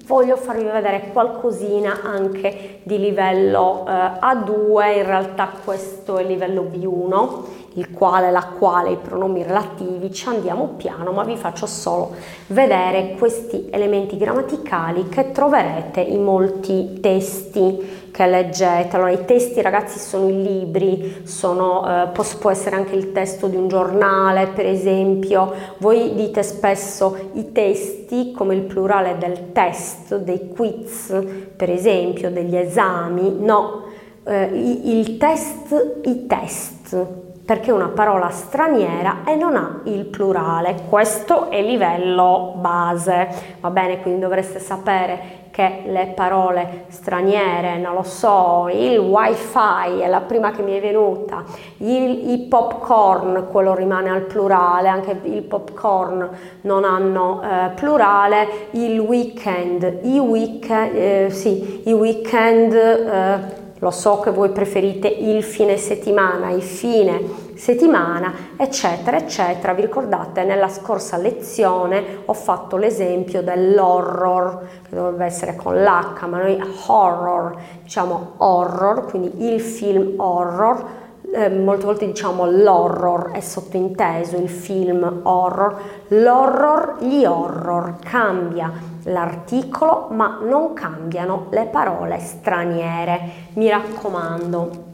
voglio 0.06 0.36
farvi 0.36 0.63
vedere 0.63 1.10
qualcosina 1.12 2.02
anche 2.04 2.80
di 2.84 3.00
livello 3.00 3.86
eh, 3.88 3.91
A2, 3.91 4.97
in 4.97 5.06
realtà 5.06 5.50
questo 5.63 6.17
è 6.17 6.21
il 6.21 6.28
livello 6.28 6.63
B1, 6.63 7.66
il 7.77 7.91
quale, 7.91 8.31
la 8.31 8.45
quale, 8.57 8.91
i 8.91 8.97
pronomi 8.97 9.43
relativi, 9.43 10.11
ci 10.11 10.27
andiamo 10.27 10.73
piano, 10.77 11.11
ma 11.11 11.23
vi 11.23 11.37
faccio 11.37 11.67
solo 11.67 12.15
vedere 12.47 13.15
questi 13.17 13.67
elementi 13.71 14.17
grammaticali 14.17 15.07
che 15.09 15.31
troverete 15.31 16.01
in 16.01 16.23
molti 16.23 16.99
testi 16.99 18.05
che 18.11 18.25
leggete. 18.25 18.95
Allora, 18.95 19.11
i 19.11 19.25
testi, 19.25 19.61
ragazzi, 19.61 19.99
sono 19.99 20.27
i 20.27 20.41
libri, 20.41 21.21
sono, 21.25 21.87
eh, 21.87 22.07
può, 22.07 22.23
può 22.39 22.49
essere 22.49 22.75
anche 22.75 22.95
il 22.95 23.11
testo 23.11 23.45
di 23.45 23.55
un 23.55 23.67
giornale, 23.67 24.47
per 24.47 24.65
esempio. 24.65 25.53
Voi 25.77 26.15
dite 26.15 26.41
spesso 26.41 27.15
i 27.33 27.51
testi 27.51 28.31
come 28.31 28.55
il 28.55 28.61
plurale 28.61 29.19
del 29.19 29.51
test, 29.51 30.17
dei 30.17 30.47
quiz, 30.49 31.13
per 31.55 31.69
esempio, 31.69 32.31
degli 32.31 32.55
esami. 32.55 33.35
No, 33.39 33.83
eh, 34.23 34.45
il 34.45 35.17
test, 35.17 35.99
i 36.05 36.25
test 36.25 37.25
perché 37.47 37.69
è 37.69 37.73
una 37.73 37.88
parola 37.88 38.29
straniera 38.29 39.19
e 39.25 39.36
non 39.36 39.55
ha 39.55 39.79
il 39.86 40.03
plurale. 40.03 40.75
Questo 40.89 41.49
è 41.49 41.62
livello 41.62 42.55
base, 42.57 43.29
va 43.62 43.69
bene? 43.69 44.01
Quindi 44.01 44.19
dovreste 44.19 44.60
sapere 44.60 45.45
che 45.49 45.83
le 45.86 46.12
parole 46.13 46.83
straniere, 46.89 47.77
non 47.77 47.93
lo 47.93 48.03
so, 48.03 48.67
il 48.69 48.97
wifi 48.97 50.01
è 50.01 50.07
la 50.07 50.19
prima 50.19 50.51
che 50.51 50.62
mi 50.62 50.73
è 50.73 50.81
venuta, 50.81 51.45
il, 51.77 52.31
i 52.31 52.47
popcorn, 52.49 53.47
quello 53.49 53.73
rimane 53.73 54.10
al 54.10 54.23
plurale, 54.23 54.89
anche 54.89 55.17
il 55.23 55.43
popcorn 55.43 56.29
non 56.63 56.83
hanno 56.83 57.41
eh, 57.41 57.69
plurale, 57.75 58.67
il 58.71 58.99
weekend, 58.99 59.99
i 60.01 60.19
weekend, 60.19 60.93
eh, 60.93 61.27
sì, 61.29 61.83
i 61.86 61.93
weekend 61.93 62.73
eh, 62.73 63.65
lo 63.79 63.91
so 63.91 64.19
che 64.19 64.31
voi 64.31 64.49
preferite 64.49 65.07
il 65.07 65.43
fine 65.43 65.77
settimana, 65.77 66.49
il 66.49 66.61
fine 66.61 67.45
settimana, 67.55 68.33
eccetera, 68.55 69.17
eccetera. 69.17 69.73
Vi 69.73 69.81
ricordate, 69.81 70.43
nella 70.43 70.69
scorsa 70.69 71.17
lezione 71.17 72.21
ho 72.25 72.33
fatto 72.33 72.77
l'esempio 72.77 73.41
dell'horror, 73.41 74.67
che 74.89 74.95
dovrebbe 74.95 75.25
essere 75.25 75.55
con 75.55 75.75
l'H, 75.75 76.25
ma 76.27 76.37
noi 76.37 76.59
horror, 76.87 77.55
diciamo 77.83 78.33
horror, 78.37 79.05
quindi 79.05 79.53
il 79.53 79.61
film 79.61 80.13
horror 80.17 81.05
eh, 81.33 81.49
molte 81.49 81.85
volte 81.85 82.05
diciamo 82.05 82.49
l'horror 82.49 83.31
è 83.31 83.41
sottointeso, 83.41 84.37
il 84.37 84.49
film 84.49 85.19
horror, 85.23 85.75
l'horror, 86.07 86.95
gli 86.99 87.25
horror, 87.25 87.95
cambia 87.99 88.71
l'articolo 89.08 90.08
ma 90.12 90.39
non 90.41 90.74
cambiano 90.74 91.48
le 91.52 91.65
parole 91.65 92.20
straniere, 92.20 93.20
mi 93.54 93.70
raccomando. 93.70 94.86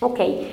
Ok, 0.00 0.18
eh, 0.18 0.46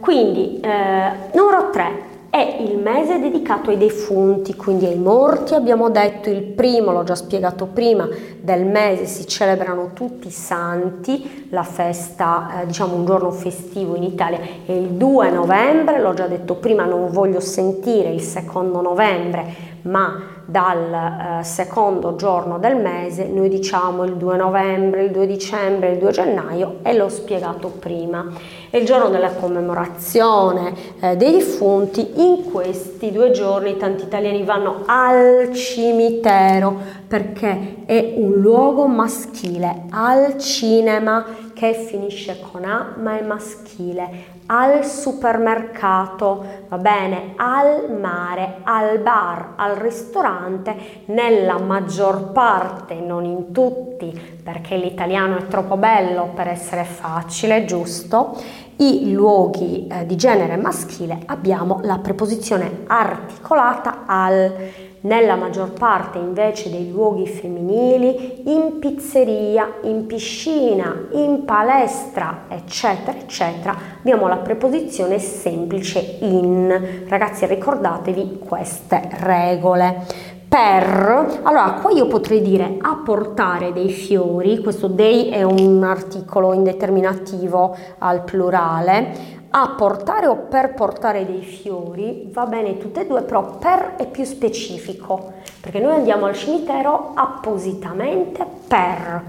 quindi 0.00 0.60
eh, 0.60 1.12
numero 1.34 1.70
3, 1.70 2.08
è 2.30 2.58
il 2.60 2.78
mese 2.78 3.18
dedicato 3.18 3.70
ai 3.70 3.76
defunti, 3.76 4.54
quindi 4.54 4.86
ai 4.86 4.96
morti. 4.96 5.54
Abbiamo 5.54 5.90
detto 5.90 6.30
il 6.30 6.42
primo, 6.42 6.92
l'ho 6.92 7.02
già 7.02 7.16
spiegato 7.16 7.66
prima, 7.66 8.08
del 8.40 8.64
mese 8.64 9.06
si 9.06 9.26
celebrano 9.26 9.90
tutti 9.94 10.28
i 10.28 10.30
santi, 10.30 11.48
la 11.50 11.64
festa, 11.64 12.62
eh, 12.62 12.66
diciamo 12.66 12.94
un 12.94 13.04
giorno 13.04 13.32
festivo 13.32 13.96
in 13.96 14.04
Italia 14.04 14.38
è 14.64 14.70
il 14.70 14.90
2 14.90 15.30
novembre, 15.30 16.00
l'ho 16.00 16.14
già 16.14 16.28
detto 16.28 16.54
prima, 16.54 16.84
non 16.84 17.10
voglio 17.10 17.40
sentire 17.40 18.10
il 18.10 18.20
secondo 18.20 18.80
novembre, 18.80 19.68
ma 19.82 20.39
dal 20.50 21.40
eh, 21.40 21.44
secondo 21.44 22.16
giorno 22.16 22.58
del 22.58 22.76
mese, 22.76 23.26
noi 23.26 23.48
diciamo 23.48 24.02
il 24.04 24.16
2 24.16 24.36
novembre, 24.36 25.04
il 25.04 25.12
2 25.12 25.26
dicembre, 25.26 25.92
il 25.92 25.98
2 25.98 26.10
gennaio 26.10 26.78
e 26.82 26.94
l'ho 26.94 27.08
spiegato 27.08 27.68
prima. 27.68 28.26
È 28.68 28.76
il 28.76 28.84
giorno 28.84 29.08
della 29.08 29.30
commemorazione 29.30 30.72
eh, 31.00 31.16
dei 31.16 31.32
defunti, 31.32 32.20
in 32.20 32.50
questi 32.50 33.12
due 33.12 33.30
giorni 33.30 33.76
tanti 33.76 34.04
italiani 34.04 34.42
vanno 34.42 34.82
al 34.86 35.52
cimitero 35.52 36.98
perché 37.06 37.84
è 37.86 38.14
un 38.16 38.32
luogo 38.34 38.86
maschile, 38.86 39.84
al 39.90 40.36
cinema 40.38 41.24
che 41.54 41.74
finisce 41.74 42.40
con 42.50 42.64
A 42.64 42.94
ma 42.96 43.18
è 43.18 43.22
maschile, 43.22 44.38
al 44.52 44.84
supermercato, 44.84 46.44
va 46.68 46.78
bene, 46.78 47.34
al 47.36 47.96
mare, 47.96 48.56
al 48.64 48.98
bar, 48.98 49.52
al 49.54 49.76
ristorante, 49.76 51.04
nella 51.06 51.58
maggior 51.58 52.32
parte, 52.32 52.94
non 52.94 53.24
in 53.24 53.52
tutti, 53.52 54.38
perché 54.42 54.76
l'italiano 54.76 55.36
è 55.36 55.46
troppo 55.46 55.76
bello 55.76 56.32
per 56.34 56.48
essere 56.48 56.82
facile, 56.82 57.64
giusto? 57.64 58.36
I 58.76 59.12
luoghi 59.12 59.86
eh, 59.86 60.04
di 60.04 60.16
genere 60.16 60.56
maschile 60.56 61.20
abbiamo 61.26 61.80
la 61.82 61.98
preposizione 61.98 62.84
articolata 62.86 64.04
al 64.06 64.88
nella 65.02 65.36
maggior 65.36 65.72
parte 65.72 66.18
invece 66.18 66.70
dei 66.70 66.90
luoghi 66.90 67.26
femminili, 67.26 68.42
in 68.52 68.78
pizzeria, 68.78 69.76
in 69.82 70.06
piscina, 70.06 71.06
in 71.12 71.44
palestra, 71.44 72.44
eccetera, 72.48 73.16
eccetera, 73.16 73.76
abbiamo 73.98 74.28
la 74.28 74.36
preposizione 74.36 75.18
semplice 75.18 76.18
in. 76.20 77.04
Ragazzi, 77.08 77.46
ricordatevi 77.46 78.38
queste 78.38 79.08
regole. 79.20 80.38
Per, 80.50 81.40
allora 81.44 81.78
qua 81.80 81.92
io 81.92 82.08
potrei 82.08 82.42
dire 82.42 82.76
apportare 82.80 83.72
dei 83.72 83.88
fiori, 83.88 84.58
questo 84.58 84.88
dei 84.88 85.28
è 85.28 85.44
un 85.44 85.84
articolo 85.84 86.52
indeterminativo 86.52 87.76
al 87.98 88.24
plurale, 88.24 89.38
a 89.50 89.74
portare 89.76 90.26
o 90.26 90.36
per 90.36 90.74
portare 90.74 91.26
dei 91.26 91.42
fiori 91.42 92.28
va 92.32 92.46
bene 92.46 92.78
tutte 92.78 93.00
e 93.00 93.06
due, 93.06 93.22
però 93.22 93.58
per 93.58 93.96
è 93.96 94.06
più 94.06 94.24
specifico, 94.24 95.32
perché 95.60 95.80
noi 95.80 95.94
andiamo 95.94 96.26
al 96.26 96.34
cimitero 96.34 97.12
appositamente 97.14 98.46
per 98.68 99.22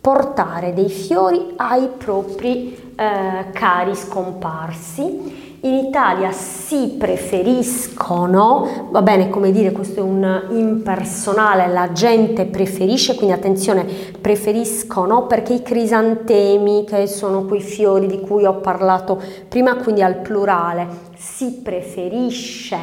portare 0.00 0.72
dei 0.72 0.88
fiori 0.88 1.52
ai 1.56 1.88
propri 1.88 2.94
eh, 2.96 3.50
cari 3.52 3.94
scomparsi 3.94 5.37
in 5.60 5.74
Italia 5.74 6.30
si 6.30 6.94
preferiscono, 6.96 8.88
va 8.90 9.02
bene 9.02 9.28
come 9.28 9.50
dire 9.50 9.72
questo 9.72 9.98
è 9.98 10.02
un 10.02 10.44
impersonale, 10.50 11.66
la 11.66 11.90
gente 11.92 12.44
preferisce, 12.44 13.16
quindi 13.16 13.34
attenzione, 13.34 13.84
preferiscono 14.20 15.26
perché 15.26 15.54
i 15.54 15.62
crisantemi 15.62 16.84
che 16.84 17.08
sono 17.08 17.44
quei 17.44 17.60
fiori 17.60 18.06
di 18.06 18.20
cui 18.20 18.44
ho 18.44 18.60
parlato 18.60 19.20
prima, 19.48 19.76
quindi 19.76 20.02
al 20.02 20.18
plurale, 20.18 20.86
si 21.16 21.60
preferisce 21.60 22.76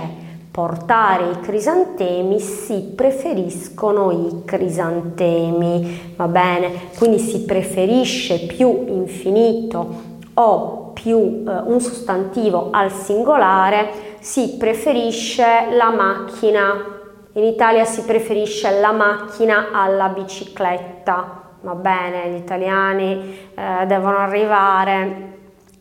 portare 0.51 1.31
i 1.31 1.39
crisantemi, 1.39 2.39
si 2.41 2.91
preferiscono 2.93 4.11
i 4.11 4.41
crisantemi, 4.43 6.13
va 6.17 6.27
bene? 6.27 6.71
Quindi 6.97 7.19
si 7.19 7.43
preferisce 7.43 8.45
più 8.45 8.85
infinito 8.87 10.13
o 10.33 10.84
più 10.95 11.43
eh, 11.45 11.51
un 11.65 11.79
sostantivo 11.79 12.69
al 12.71 12.91
singolare, 12.91 14.17
si 14.19 14.55
preferisce 14.57 15.67
la 15.71 15.91
macchina. 15.91 16.93
In 17.33 17.43
Italia 17.43 17.85
si 17.85 18.03
preferisce 18.03 18.79
la 18.79 18.93
macchina 18.93 19.67
alla 19.71 20.07
bicicletta. 20.07 21.41
Va 21.61 21.75
bene, 21.75 22.29
gli 22.29 22.37
italiani 22.37 23.37
eh, 23.53 23.85
devono 23.85 24.17
arrivare 24.17 25.33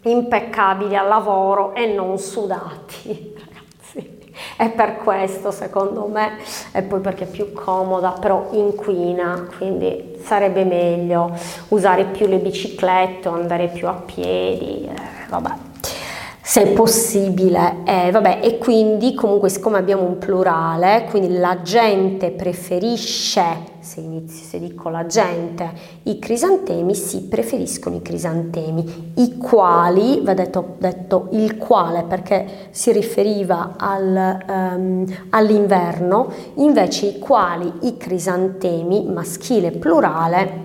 impeccabili 0.03 0.97
al 0.97 1.09
lavoro 1.09 1.75
e 1.75 1.87
non 1.87 2.19
sudati. 2.19 3.34
È 4.57 4.69
per 4.71 4.97
questo, 4.97 5.51
secondo 5.51 6.07
me, 6.07 6.39
e 6.73 6.83
poi 6.83 7.01
perché 7.01 7.25
è 7.25 7.29
più 7.29 7.53
comoda, 7.53 8.17
però 8.21 8.49
inquina, 8.53 9.49
quindi 9.57 10.17
sarebbe 10.23 10.65
meglio 10.65 11.31
usare 11.69 12.05
più 12.07 12.27
le 12.27 12.39
biciclette 12.39 13.29
o 13.29 13.35
andare 13.35 13.69
più 13.69 13.87
a 13.89 13.93
piedi, 13.93 14.89
eh, 14.89 15.29
vabbè. 15.29 15.51
Se 16.41 16.63
è 16.63 16.73
possibile, 16.73 17.77
eh, 17.85 18.11
vabbè, 18.11 18.41
e 18.43 18.59
quindi 18.59 19.15
comunque 19.15 19.49
siccome 19.49 19.79
abbiamo 19.79 20.03
un 20.03 20.19
plurale, 20.19 21.07
quindi 21.09 21.39
la 21.39 21.63
gente 21.63 22.31
preferisce, 22.31 23.73
se, 23.85 24.01
inizio, 24.01 24.47
se 24.47 24.59
dico 24.59 24.89
la 24.89 25.05
gente, 25.07 25.71
i 26.05 26.19
crisantemi, 26.19 26.95
si 26.95 27.23
preferiscono 27.25 27.97
i 27.97 28.03
crisantemi, 28.03 29.13
i 29.17 29.37
quali, 29.37 30.21
va 30.23 30.33
detto, 30.33 30.77
detto 30.79 31.29
il 31.33 31.59
quale 31.59 32.03
perché 32.05 32.69
si 32.71 32.93
riferiva 32.93 33.75
al, 33.77 34.43
um, 34.49 35.05
all'inverno, 35.31 36.33
invece 36.55 37.07
i 37.07 37.19
quali 37.19 37.71
i 37.83 37.99
crisantemi, 37.99 39.05
maschile 39.05 39.71
plurale, 39.71 40.63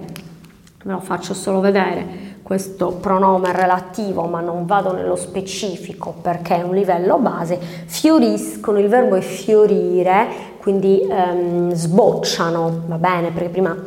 ve 0.82 0.91
lo 0.91 1.01
faccio 1.01 1.34
solo 1.34 1.60
vedere, 1.60 2.28
questo 2.49 2.93
pronome 2.93 3.51
relativo, 3.51 4.23
ma 4.23 4.39
non 4.39 4.65
vado 4.65 4.91
nello 4.91 5.15
specifico 5.15 6.15
perché 6.19 6.55
è 6.55 6.63
un 6.63 6.73
livello 6.73 7.19
base, 7.19 7.59
fioriscono, 7.59 8.79
il 8.79 8.88
verbo 8.88 9.13
è 9.13 9.21
fiorire, 9.21 10.27
quindi 10.59 10.99
ehm, 11.07 11.71
sbocciano, 11.71 12.85
va 12.88 12.95
bene, 12.95 13.29
perché 13.29 13.49
prima 13.49 13.77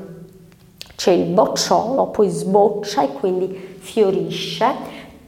c'è 0.95 1.11
il 1.11 1.25
bocciolo, 1.25 2.07
poi 2.07 2.29
sboccia 2.29 3.03
e 3.03 3.09
quindi 3.15 3.79
fiorisce. 3.81 4.73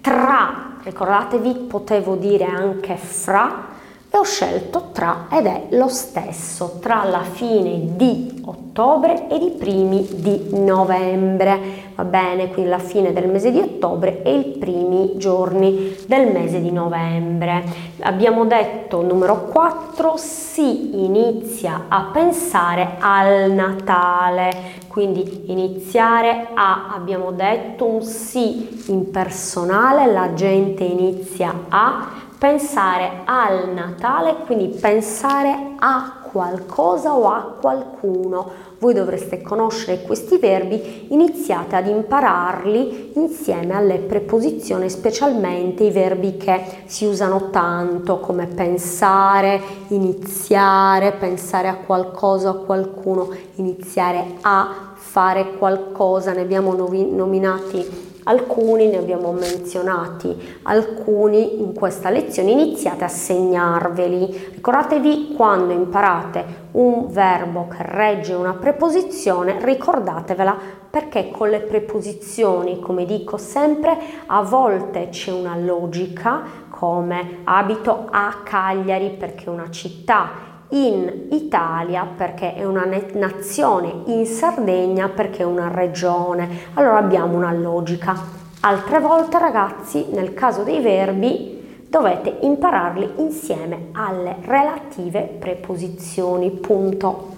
Tra, 0.01 0.77
ricordatevi, 0.85 1.55
potevo 1.67 2.15
dire 2.15 2.45
anche 2.45 2.95
fra, 2.95 3.73
e 4.15 4.17
ho 4.17 4.23
scelto 4.23 4.91
tra 4.93 5.27
ed 5.29 5.47
è 5.47 5.67
lo 5.71 5.89
stesso 5.89 6.79
tra 6.81 7.03
la 7.03 7.23
fine 7.23 7.97
di 7.97 8.43
ottobre 8.45 9.27
e 9.27 9.35
i 9.35 9.51
primi 9.51 10.07
di 10.09 10.51
novembre, 10.53 11.84
va 11.95 12.05
bene? 12.05 12.51
Quindi 12.51 12.71
la 12.71 12.79
fine 12.79 13.13
del 13.13 13.29
mese 13.29 13.51
di 13.51 13.61
ottobre 13.61 14.23
e 14.23 14.37
i 14.37 14.45
primi 14.59 15.13
giorni 15.17 15.97
del 16.07 16.33
mese 16.33 16.61
di 16.61 16.73
novembre. 16.73 17.65
Abbiamo 18.01 18.45
detto 18.45 19.03
numero 19.03 19.45
4, 19.45 20.15
si 20.17 21.05
inizia 21.05 21.87
a 21.89 22.11
pensare 22.13 22.97
al 22.99 23.53
Natale, 23.53 24.83
quindi 24.89 25.45
iniziare 25.47 26.49
a, 26.55 26.93
abbiamo 26.95 27.33
detto 27.33 27.87
un 27.87 28.03
sì 28.03 28.85
impersonale, 28.89 30.11
la 30.11 30.35
gente 30.35 30.85
inizia 30.85 31.67
a 31.69 32.23
pensare 32.37 33.23
al 33.25 33.71
Natale, 33.73 34.37
quindi 34.45 34.69
pensare 34.69 35.75
a 35.79 36.21
qualcosa 36.31 37.15
o 37.15 37.29
a 37.29 37.55
qualcuno. 37.61 38.73
Voi 38.85 38.93
dovreste 38.93 39.41
conoscere 39.41 40.03
questi 40.03 40.37
verbi, 40.37 41.07
iniziate 41.09 41.75
ad 41.75 41.87
impararli 41.87 43.13
insieme 43.15 43.75
alle 43.75 43.97
preposizioni, 43.97 44.91
specialmente 44.91 45.85
i 45.85 45.91
verbi 45.91 46.37
che 46.37 46.83
si 46.85 47.07
usano 47.07 47.49
tanto 47.49 48.21
come 48.21 48.47
pensare, 48.47 49.59
iniziare, 49.89 51.13
pensare 51.13 51.69
a 51.69 51.77
qualcosa 51.77 52.51
o 52.51 52.53
a 52.53 52.65
qualcuno, 52.67 53.31
iniziare 53.55 54.37
a 54.43 54.93
fare 54.97 55.57
qualcosa, 55.57 56.35
ne 56.35 56.43
abbiamo 56.43 56.75
nominati 56.75 58.13
Alcuni 58.25 58.89
ne 58.89 58.97
abbiamo 58.97 59.33
menzionati, 59.33 60.59
alcuni 60.63 61.61
in 61.61 61.75
questa 61.75 62.09
lezione 62.09 62.53
iniziate 62.53 63.05
a 63.05 63.09
segnarveli. 63.09 64.53
Ricordatevi 64.55 65.35
quando 65.37 65.75
imparate 65.75 66.63
un 66.73 67.09
verbo 67.11 67.69
che 67.69 67.83
regge 67.83 68.33
una 68.33 68.55
preposizione, 68.55 69.59
ricordatevela 69.63 70.57
perché 70.89 71.31
con 71.31 71.51
le 71.51 71.61
preposizioni, 71.61 72.81
come 72.81 73.05
dico 73.05 73.37
sempre, 73.37 73.97
a 74.27 74.43
volte 74.43 75.09
c'è 75.11 75.31
una 75.31 75.57
logica 75.57 76.63
come 76.71 77.41
abito 77.45 78.09
a 78.11 78.41
Cagliari 78.43 79.11
perché 79.11 79.45
è 79.45 79.49
una 79.51 79.71
città 79.71 80.53
in 80.75 81.29
Italia 81.31 82.05
perché 82.05 82.55
è 82.55 82.65
una 82.65 82.87
nazione, 83.15 84.03
in 84.07 84.27
Sardegna 84.27 85.09
perché 85.09 85.43
è 85.43 85.47
una 85.47 85.69
regione. 85.73 86.49
Allora 86.75 86.99
abbiamo 86.99 87.37
una 87.37 87.53
logica. 87.53 88.43
Altre 88.61 88.99
volte 88.99 89.39
ragazzi, 89.39 90.07
nel 90.11 90.35
caso 90.35 90.63
dei 90.63 90.81
verbi, 90.81 91.85
dovete 91.89 92.39
impararli 92.41 93.15
insieme 93.19 93.89
alle 93.93 94.37
relative 94.41 95.21
preposizioni. 95.39 96.51
Punto. 96.51 97.37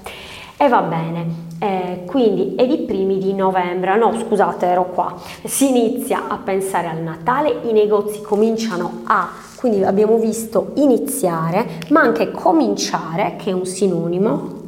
E 0.57 0.68
va 0.68 0.80
bene. 0.80 1.45
Eh, 1.59 2.05
quindi 2.07 2.55
è 2.55 2.66
di 2.66 2.78
primi 2.78 3.18
di 3.18 3.34
novembre, 3.34 3.97
no 3.97 4.12
scusate 4.18 4.66
ero 4.66 4.91
qua, 4.91 5.14
si 5.45 5.68
inizia 5.68 6.28
a 6.28 6.37
pensare 6.37 6.87
al 6.87 6.99
Natale, 6.99 7.61
i 7.62 7.72
negozi 7.72 8.20
cominciano 8.20 9.01
a 9.05 9.28
quindi 9.66 9.84
abbiamo 9.84 10.16
visto 10.18 10.70
iniziare, 10.74 11.66
ma 11.88 12.00
anche 12.00 12.30
cominciare, 12.30 13.34
che 13.36 13.50
è 13.50 13.52
un 13.52 13.66
sinonimo, 13.66 14.62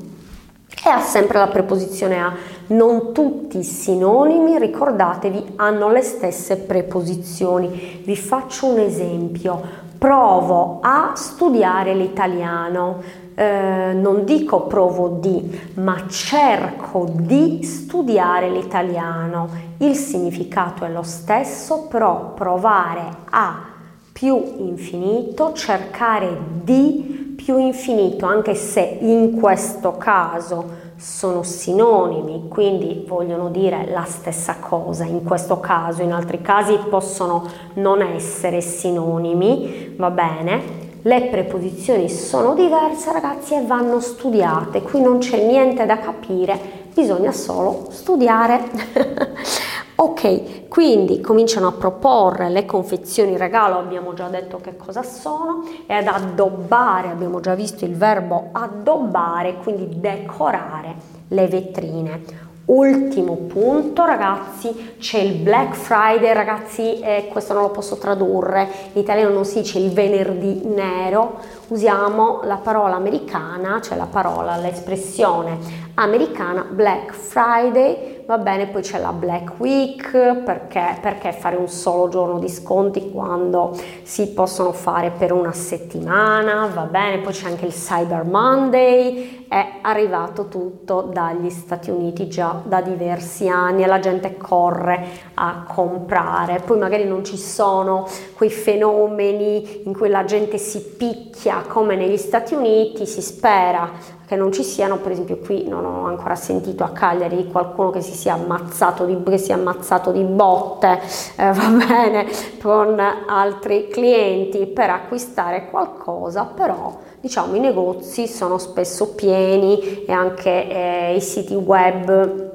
e 0.85 0.89
ha 0.91 0.99
sempre 0.99 1.39
la 1.39 1.47
preposizione 1.47 2.21
a. 2.21 2.35
Non 2.69 3.13
tutti 3.13 3.59
i 3.59 3.63
sinonimi, 3.63 4.59
ricordatevi, 4.59 5.53
hanno 5.57 5.91
le 5.91 6.03
stesse 6.03 6.57
preposizioni. 6.57 8.03
Vi 8.05 8.17
faccio 8.17 8.67
un 8.67 8.81
esempio. 8.81 9.87
Provo 9.97 10.81
a 10.83 11.13
studiare 11.15 11.95
l'italiano. 11.95 13.01
Eh, 13.37 13.93
non 13.95 14.25
dico 14.25 14.63
provo 14.63 15.19
di, 15.21 15.61
ma 15.75 16.09
cerco 16.09 17.07
di 17.09 17.63
studiare 17.63 18.51
l'italiano. 18.51 19.49
Il 19.79 19.95
significato 19.95 20.85
è 20.85 20.91
lo 20.91 21.05
stesso, 21.05 21.87
però 21.89 22.33
provare 22.35 23.09
a 23.31 23.77
più 24.19 24.57
infinito, 24.57 25.53
cercare 25.53 26.37
di 26.65 27.35
più 27.37 27.57
infinito, 27.57 28.27
anche 28.27 28.57
se 28.57 28.99
in 29.01 29.39
questo 29.39 29.97
caso 29.97 30.87
sono 30.97 31.45
sinonimi, 31.45 32.49
quindi 32.49 33.05
vogliono 33.07 33.49
dire 33.49 33.87
la 33.89 34.03
stessa 34.03 34.57
cosa 34.59 35.05
in 35.05 35.23
questo 35.23 35.61
caso, 35.61 36.03
in 36.03 36.11
altri 36.11 36.43
casi 36.43 36.77
possono 36.91 37.47
non 37.75 38.03
essere 38.03 38.61
sinonimi, 38.61 39.95
va 39.97 40.11
bene? 40.11 40.87
Le 41.03 41.29
preposizioni 41.31 42.09
sono 42.09 42.55
diverse 42.55 43.13
ragazzi 43.13 43.55
e 43.55 43.65
vanno 43.65 44.01
studiate, 44.01 44.83
qui 44.83 45.01
non 45.01 45.19
c'è 45.19 45.47
niente 45.47 45.87
da 45.87 45.97
capire, 46.01 46.59
bisogna 46.93 47.31
solo 47.31 47.87
studiare. 47.91 48.65
Ok, 50.01 50.69
quindi 50.69 51.21
cominciano 51.21 51.67
a 51.67 51.73
proporre 51.73 52.51
le 52.51 52.65
confezioni 52.65 53.37
regalo, 53.37 53.79
abbiamo 53.79 54.15
già 54.15 54.29
detto 54.29 54.59
che 54.59 54.77
cosa 54.77 55.03
sono, 55.03 55.65
e 55.89 55.93
ad 55.93 56.07
addobbare, 56.07 57.09
abbiamo 57.09 57.41
già 57.41 57.57
visto 57.57 57.85
il 57.85 57.97
verbo 57.97 58.51
addobbare, 58.53 59.57
quindi 59.57 59.99
decorare 59.99 60.95
le 61.27 61.49
vetrine. 61.49 62.23
Ultimo 62.67 63.35
punto 63.49 64.05
ragazzi, 64.05 64.95
c'è 65.01 65.19
il 65.19 65.35
Black 65.41 65.75
Friday, 65.75 66.33
ragazzi 66.33 67.01
eh, 67.01 67.27
questo 67.29 67.55
non 67.55 67.63
lo 67.63 67.71
posso 67.71 67.97
tradurre, 67.97 68.69
in 68.93 69.01
italiano 69.01 69.35
non 69.35 69.45
si 69.45 69.63
dice 69.63 69.81
il 69.81 69.91
venerdì 69.91 70.61
nero, 70.65 71.41
usiamo 71.69 72.43
la 72.45 72.59
parola 72.59 72.95
americana, 72.95 73.81
cioè 73.81 73.97
la 73.97 74.07
parola, 74.07 74.59
l'espressione 74.59 75.59
americana 75.95 76.65
Black 76.71 77.13
Friday, 77.13 78.18
va 78.29 78.37
bene, 78.37 78.67
poi 78.67 78.83
c'è 78.83 78.99
la 78.99 79.15
Black 79.15 79.55
Week, 79.57 80.11
perché, 80.45 80.99
perché 81.01 81.33
fare 81.33 81.57
un 81.57 81.67
solo 81.67 82.09
giorno 82.09 82.39
di 82.39 82.51
sconti 82.51 83.11
quando 83.11 83.75
si 84.03 84.35
possono 84.35 84.73
fare 84.73 85.11
per 85.11 85.33
una 85.33 85.55
settimana, 85.55 86.67
va 86.67 86.83
bene, 86.83 87.23
poi 87.23 87.33
c'è 87.33 87.47
anche 87.47 87.65
il 87.65 87.73
Cyber 87.73 88.25
Monday, 88.25 89.47
è 89.49 89.79
arrivato 89.81 90.49
tutto 90.49 91.09
dagli 91.11 91.49
Stati 91.49 91.89
Uniti 91.89 92.29
già 92.29 92.61
da 92.63 92.83
diversi 92.83 93.49
anni 93.49 93.83
e 93.83 93.87
la 93.87 93.99
gente 93.99 94.37
corre 94.37 95.07
a 95.33 95.65
comprare, 95.67 96.61
poi 96.61 96.77
magari 96.77 97.07
non 97.07 97.25
ci 97.25 97.39
sono 97.39 98.07
quei 98.35 98.51
fenomeni 98.51 99.85
in 99.87 99.97
cui 99.97 100.11
la 100.11 100.27
gente 100.27 100.59
si 100.59 100.85
picchia 100.85 101.65
come 101.67 101.97
negli 101.97 102.19
Stati 102.19 102.53
Uniti, 102.53 103.07
si 103.07 103.23
spera 103.23 104.18
che 104.29 104.37
non 104.37 104.53
ci 104.53 104.63
siano, 104.63 104.99
per 104.99 105.13
esempio 105.13 105.39
qui 105.39 105.67
non 105.67 105.87
ho 105.87 106.05
ancora 106.05 106.35
sentito 106.35 106.85
a 106.85 106.91
Cagliari 106.91 107.49
qualcuno 107.51 107.89
che 107.89 108.03
si 108.03 108.13
sia 108.13 108.35
ammazzato 108.35 109.07
di, 109.07 109.39
sia 109.39 109.55
ammazzato 109.55 110.13
di 110.13 110.23
botte, 110.23 111.01
eh, 111.37 111.51
va 111.51 111.69
bene, 111.89 112.27
con 112.61 113.01
altri 113.01 113.89
clienti 113.89 114.67
per 114.67 114.91
acquistare 114.91 115.71
qualcosa, 115.71 116.45
però 116.45 116.99
diciamo 117.19 117.57
i 117.57 117.61
negozi 117.61 118.29
sono 118.29 118.59
spesso 118.59 119.15
pieni 119.15 120.05
e 120.05 120.13
anche 120.13 120.69
eh, 120.69 121.15
i 121.17 121.21
siti 121.23 121.55
web 121.55 122.48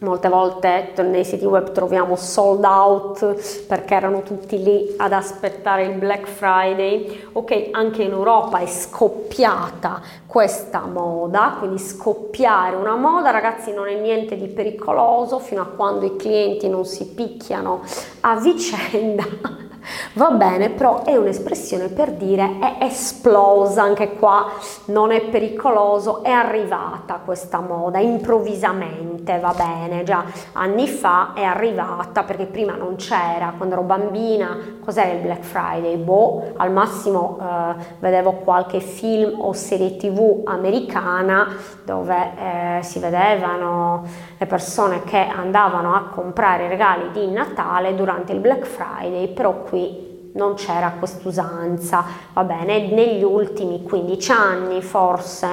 Molte 0.00 0.30
volte 0.30 0.94
nei 1.02 1.26
siti 1.26 1.44
web 1.44 1.72
troviamo 1.72 2.16
sold 2.16 2.64
out 2.64 3.66
perché 3.66 3.94
erano 3.94 4.22
tutti 4.22 4.62
lì 4.62 4.94
ad 4.96 5.12
aspettare 5.12 5.84
il 5.84 5.98
Black 5.98 6.26
Friday. 6.26 7.28
Ok, 7.32 7.68
anche 7.72 8.04
in 8.04 8.12
Europa 8.12 8.60
è 8.60 8.66
scoppiata 8.66 10.00
questa 10.26 10.86
moda, 10.86 11.56
quindi 11.58 11.78
scoppiare 11.78 12.76
una 12.76 12.96
moda, 12.96 13.30
ragazzi, 13.30 13.74
non 13.74 13.88
è 13.88 14.00
niente 14.00 14.38
di 14.38 14.46
pericoloso 14.46 15.38
fino 15.38 15.60
a 15.60 15.66
quando 15.66 16.06
i 16.06 16.16
clienti 16.16 16.66
non 16.66 16.86
si 16.86 17.06
picchiano 17.06 17.82
a 18.20 18.36
vicenda 18.36 19.68
Va 20.14 20.30
bene, 20.30 20.70
però 20.70 21.04
è 21.04 21.16
un'espressione 21.16 21.88
per 21.88 22.12
dire 22.12 22.58
è 22.58 22.84
esplosa, 22.84 23.82
anche 23.82 24.14
qua 24.14 24.46
non 24.86 25.12
è 25.12 25.22
pericoloso, 25.22 26.22
è 26.22 26.30
arrivata 26.30 27.20
questa 27.24 27.60
moda 27.60 27.98
improvvisamente, 27.98 29.38
va 29.38 29.54
bene, 29.56 30.02
già 30.02 30.24
anni 30.52 30.88
fa 30.88 31.32
è 31.34 31.42
arrivata 31.42 32.22
perché 32.24 32.46
prima 32.46 32.74
non 32.74 32.96
c'era, 32.96 33.54
quando 33.56 33.74
ero 33.74 33.84
bambina, 33.84 34.78
cos'era 34.84 35.12
il 35.12 35.20
Black 35.20 35.42
Friday? 35.42 35.96
Boh, 35.96 36.52
al 36.56 36.72
massimo 36.72 37.38
eh, 37.40 37.74
vedevo 37.98 38.32
qualche 38.32 38.80
film 38.80 39.40
o 39.40 39.52
serie 39.52 39.96
tv 39.96 40.42
americana 40.44 41.56
dove 41.84 42.32
eh, 42.36 42.82
si 42.82 42.98
vedevano 42.98 44.04
le 44.40 44.46
persone 44.46 45.04
che 45.04 45.18
andavano 45.18 45.94
a 45.94 46.04
comprare 46.04 46.66
regali 46.66 47.10
di 47.12 47.30
Natale 47.30 47.94
durante 47.94 48.32
il 48.32 48.38
Black 48.38 48.64
Friday, 48.64 49.28
però 49.34 49.64
qui 49.64 50.30
non 50.32 50.54
c'era 50.54 50.94
quest'usanza, 50.98 52.02
va 52.32 52.42
bene, 52.44 52.90
negli 52.90 53.22
ultimi 53.22 53.82
15 53.82 54.32
anni 54.32 54.80
forse, 54.80 55.46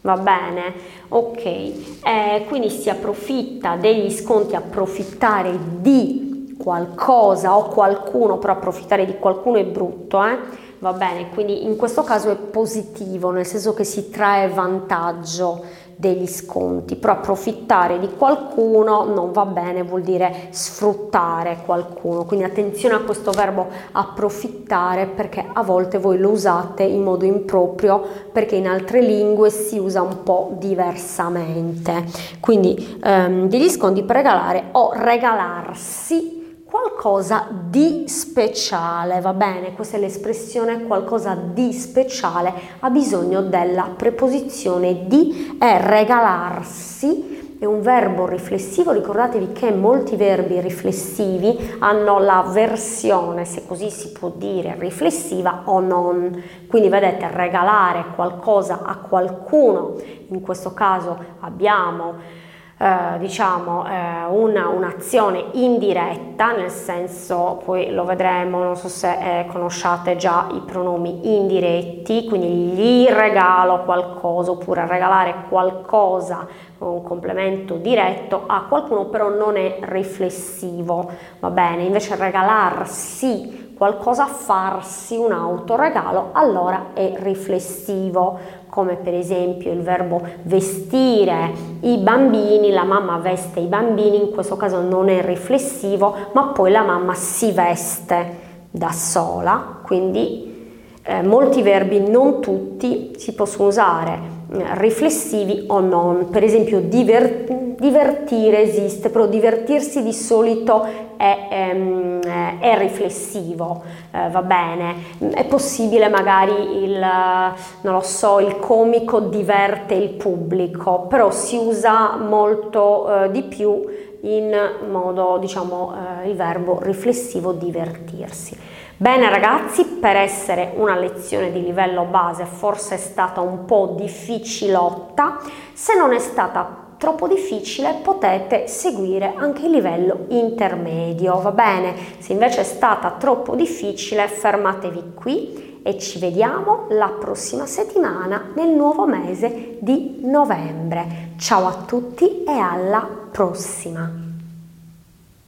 va 0.00 0.16
bene, 0.16 0.74
ok, 1.06 1.44
eh, 1.44 2.44
quindi 2.48 2.68
si 2.68 2.90
approfitta 2.90 3.76
degli 3.76 4.10
sconti, 4.10 4.56
approfittare 4.56 5.56
di 5.78 6.56
qualcosa 6.58 7.56
o 7.56 7.68
qualcuno, 7.68 8.38
però 8.38 8.54
approfittare 8.54 9.06
di 9.06 9.18
qualcuno 9.20 9.58
è 9.58 9.64
brutto, 9.64 10.24
eh? 10.24 10.36
va 10.80 10.92
bene, 10.92 11.28
quindi 11.30 11.64
in 11.64 11.76
questo 11.76 12.02
caso 12.02 12.32
è 12.32 12.36
positivo, 12.36 13.30
nel 13.30 13.46
senso 13.46 13.72
che 13.72 13.84
si 13.84 14.10
trae 14.10 14.48
vantaggio 14.48 15.84
degli 15.96 16.26
sconti, 16.26 16.94
però 16.94 17.14
approfittare 17.14 17.98
di 17.98 18.10
qualcuno 18.16 19.04
non 19.04 19.32
va 19.32 19.46
bene, 19.46 19.82
vuol 19.82 20.02
dire 20.02 20.48
sfruttare 20.50 21.62
qualcuno, 21.64 22.24
quindi 22.24 22.44
attenzione 22.44 22.94
a 22.94 23.00
questo 23.00 23.30
verbo 23.30 23.66
approfittare 23.92 25.06
perché 25.06 25.44
a 25.50 25.62
volte 25.62 25.98
voi 25.98 26.18
lo 26.18 26.30
usate 26.30 26.82
in 26.82 27.02
modo 27.02 27.24
improprio 27.24 28.04
perché 28.30 28.56
in 28.56 28.68
altre 28.68 29.00
lingue 29.00 29.48
si 29.48 29.78
usa 29.78 30.02
un 30.02 30.22
po' 30.22 30.50
diversamente. 30.58 32.04
Quindi 32.40 32.98
ehm, 33.02 33.48
degli 33.48 33.68
sconti 33.70 34.02
per 34.02 34.16
regalare 34.16 34.64
o 34.72 34.90
regalarsi 34.92 36.35
qualcosa 36.66 37.46
di 37.50 38.08
speciale, 38.08 39.20
va 39.20 39.32
bene? 39.32 39.72
Questa 39.74 39.96
è 39.96 40.00
l'espressione 40.00 40.82
qualcosa 40.82 41.34
di 41.34 41.72
speciale, 41.72 42.52
ha 42.80 42.90
bisogno 42.90 43.40
della 43.40 43.92
preposizione 43.96 45.06
di 45.06 45.56
e 45.60 45.78
regalarsi 45.80 47.36
è 47.58 47.64
un 47.64 47.80
verbo 47.80 48.26
riflessivo, 48.26 48.92
ricordatevi 48.92 49.52
che 49.52 49.70
molti 49.72 50.16
verbi 50.16 50.60
riflessivi 50.60 51.76
hanno 51.78 52.18
la 52.18 52.44
versione, 52.52 53.46
se 53.46 53.64
così 53.66 53.88
si 53.88 54.12
può 54.12 54.30
dire, 54.34 54.76
riflessiva 54.78 55.62
o 55.64 55.80
non. 55.80 56.42
Quindi 56.66 56.90
vedete, 56.90 57.30
regalare 57.30 58.04
qualcosa 58.14 58.82
a 58.84 58.96
qualcuno, 58.96 59.94
in 60.28 60.42
questo 60.42 60.74
caso 60.74 61.16
abbiamo 61.40 62.44
eh, 62.78 63.18
diciamo 63.18 63.86
eh, 63.86 64.24
una, 64.28 64.68
un'azione 64.68 65.46
indiretta, 65.52 66.52
nel 66.52 66.70
senso, 66.70 67.62
poi 67.64 67.90
lo 67.90 68.04
vedremo, 68.04 68.62
non 68.62 68.76
so 68.76 68.88
se 68.88 69.40
eh, 69.40 69.46
conosciate 69.46 70.16
già 70.16 70.48
i 70.52 70.60
pronomi 70.60 71.36
indiretti, 71.38 72.26
quindi 72.26 72.48
gli 72.48 73.06
regalo 73.08 73.82
qualcosa 73.84 74.50
oppure 74.50 74.86
regalare 74.86 75.46
qualcosa 75.48 76.46
un 76.78 77.02
complemento 77.02 77.76
diretto 77.76 78.42
a 78.46 78.64
qualcuno 78.68 79.06
però 79.06 79.30
non 79.30 79.56
è 79.56 79.78
riflessivo, 79.80 81.10
va 81.40 81.50
bene? 81.50 81.84
Invece 81.84 82.16
regalarsi 82.16 83.74
qualcosa, 83.76 84.26
farsi 84.26 85.16
un 85.16 85.32
autoregalo, 85.32 86.30
allora 86.32 86.88
è 86.94 87.12
riflessivo 87.16 88.38
come 88.68 88.96
per 88.96 89.14
esempio 89.14 89.72
il 89.72 89.80
verbo 89.80 90.20
vestire 90.42 91.52
i 91.80 91.98
bambini, 91.98 92.70
la 92.70 92.84
mamma 92.84 93.18
veste 93.18 93.60
i 93.60 93.66
bambini, 93.66 94.20
in 94.20 94.30
questo 94.30 94.56
caso 94.56 94.80
non 94.80 95.08
è 95.08 95.22
riflessivo, 95.24 96.14
ma 96.32 96.48
poi 96.48 96.70
la 96.70 96.82
mamma 96.82 97.14
si 97.14 97.52
veste 97.52 98.44
da 98.70 98.92
sola, 98.92 99.80
quindi 99.82 100.54
eh, 101.02 101.22
molti 101.22 101.62
verbi, 101.62 102.00
non 102.00 102.40
tutti, 102.40 103.12
si 103.16 103.34
possono 103.34 103.68
usare 103.68 104.35
riflessivi 104.74 105.64
o 105.68 105.80
non. 105.80 106.28
Per 106.30 106.42
esempio 106.42 106.80
diver- 106.80 107.74
divertire 107.78 108.62
esiste, 108.62 109.10
però 109.10 109.26
divertirsi 109.26 110.02
di 110.02 110.12
solito 110.12 110.84
è, 111.16 111.48
è, 111.48 111.70
ehm, 111.70 112.20
è 112.60 112.78
riflessivo, 112.78 113.82
eh, 114.12 114.28
va 114.30 114.42
bene. 114.42 114.94
È 115.32 115.44
possibile 115.46 116.08
magari 116.08 116.82
il, 116.82 116.98
non 116.98 117.94
lo 117.94 118.00
so, 118.00 118.40
il 118.40 118.56
comico 118.56 119.20
diverte 119.20 119.94
il 119.94 120.10
pubblico, 120.10 121.06
però 121.08 121.30
si 121.30 121.56
usa 121.56 122.16
molto 122.16 123.24
eh, 123.24 123.30
di 123.30 123.42
più 123.42 123.84
in 124.22 124.54
modo, 124.90 125.38
diciamo, 125.38 125.94
eh, 126.22 126.28
il 126.30 126.36
verbo 126.36 126.78
riflessivo 126.80 127.52
divertirsi. 127.52 128.75
Bene 128.98 129.28
ragazzi, 129.28 129.84
per 129.84 130.16
essere 130.16 130.72
una 130.76 130.98
lezione 130.98 131.52
di 131.52 131.62
livello 131.62 132.04
base 132.04 132.46
forse 132.46 132.94
è 132.94 132.98
stata 132.98 133.42
un 133.42 133.66
po' 133.66 133.94
difficilotta, 133.94 135.38
se 135.74 135.94
non 135.94 136.14
è 136.14 136.18
stata 136.18 136.84
troppo 136.96 137.28
difficile 137.28 137.98
potete 138.02 138.68
seguire 138.68 139.34
anche 139.36 139.66
il 139.66 139.72
livello 139.72 140.24
intermedio, 140.28 141.38
va 141.42 141.50
bene? 141.50 141.94
Se 142.20 142.32
invece 142.32 142.62
è 142.62 142.64
stata 142.64 143.16
troppo 143.18 143.54
difficile 143.54 144.28
fermatevi 144.28 145.12
qui 145.12 145.80
e 145.82 145.98
ci 145.98 146.18
vediamo 146.18 146.86
la 146.88 147.08
prossima 147.20 147.66
settimana 147.66 148.52
nel 148.54 148.70
nuovo 148.70 149.04
mese 149.04 149.76
di 149.78 150.20
novembre. 150.22 151.34
Ciao 151.36 151.66
a 151.66 151.82
tutti 151.84 152.44
e 152.44 152.52
alla 152.52 153.06
prossima! 153.30 154.25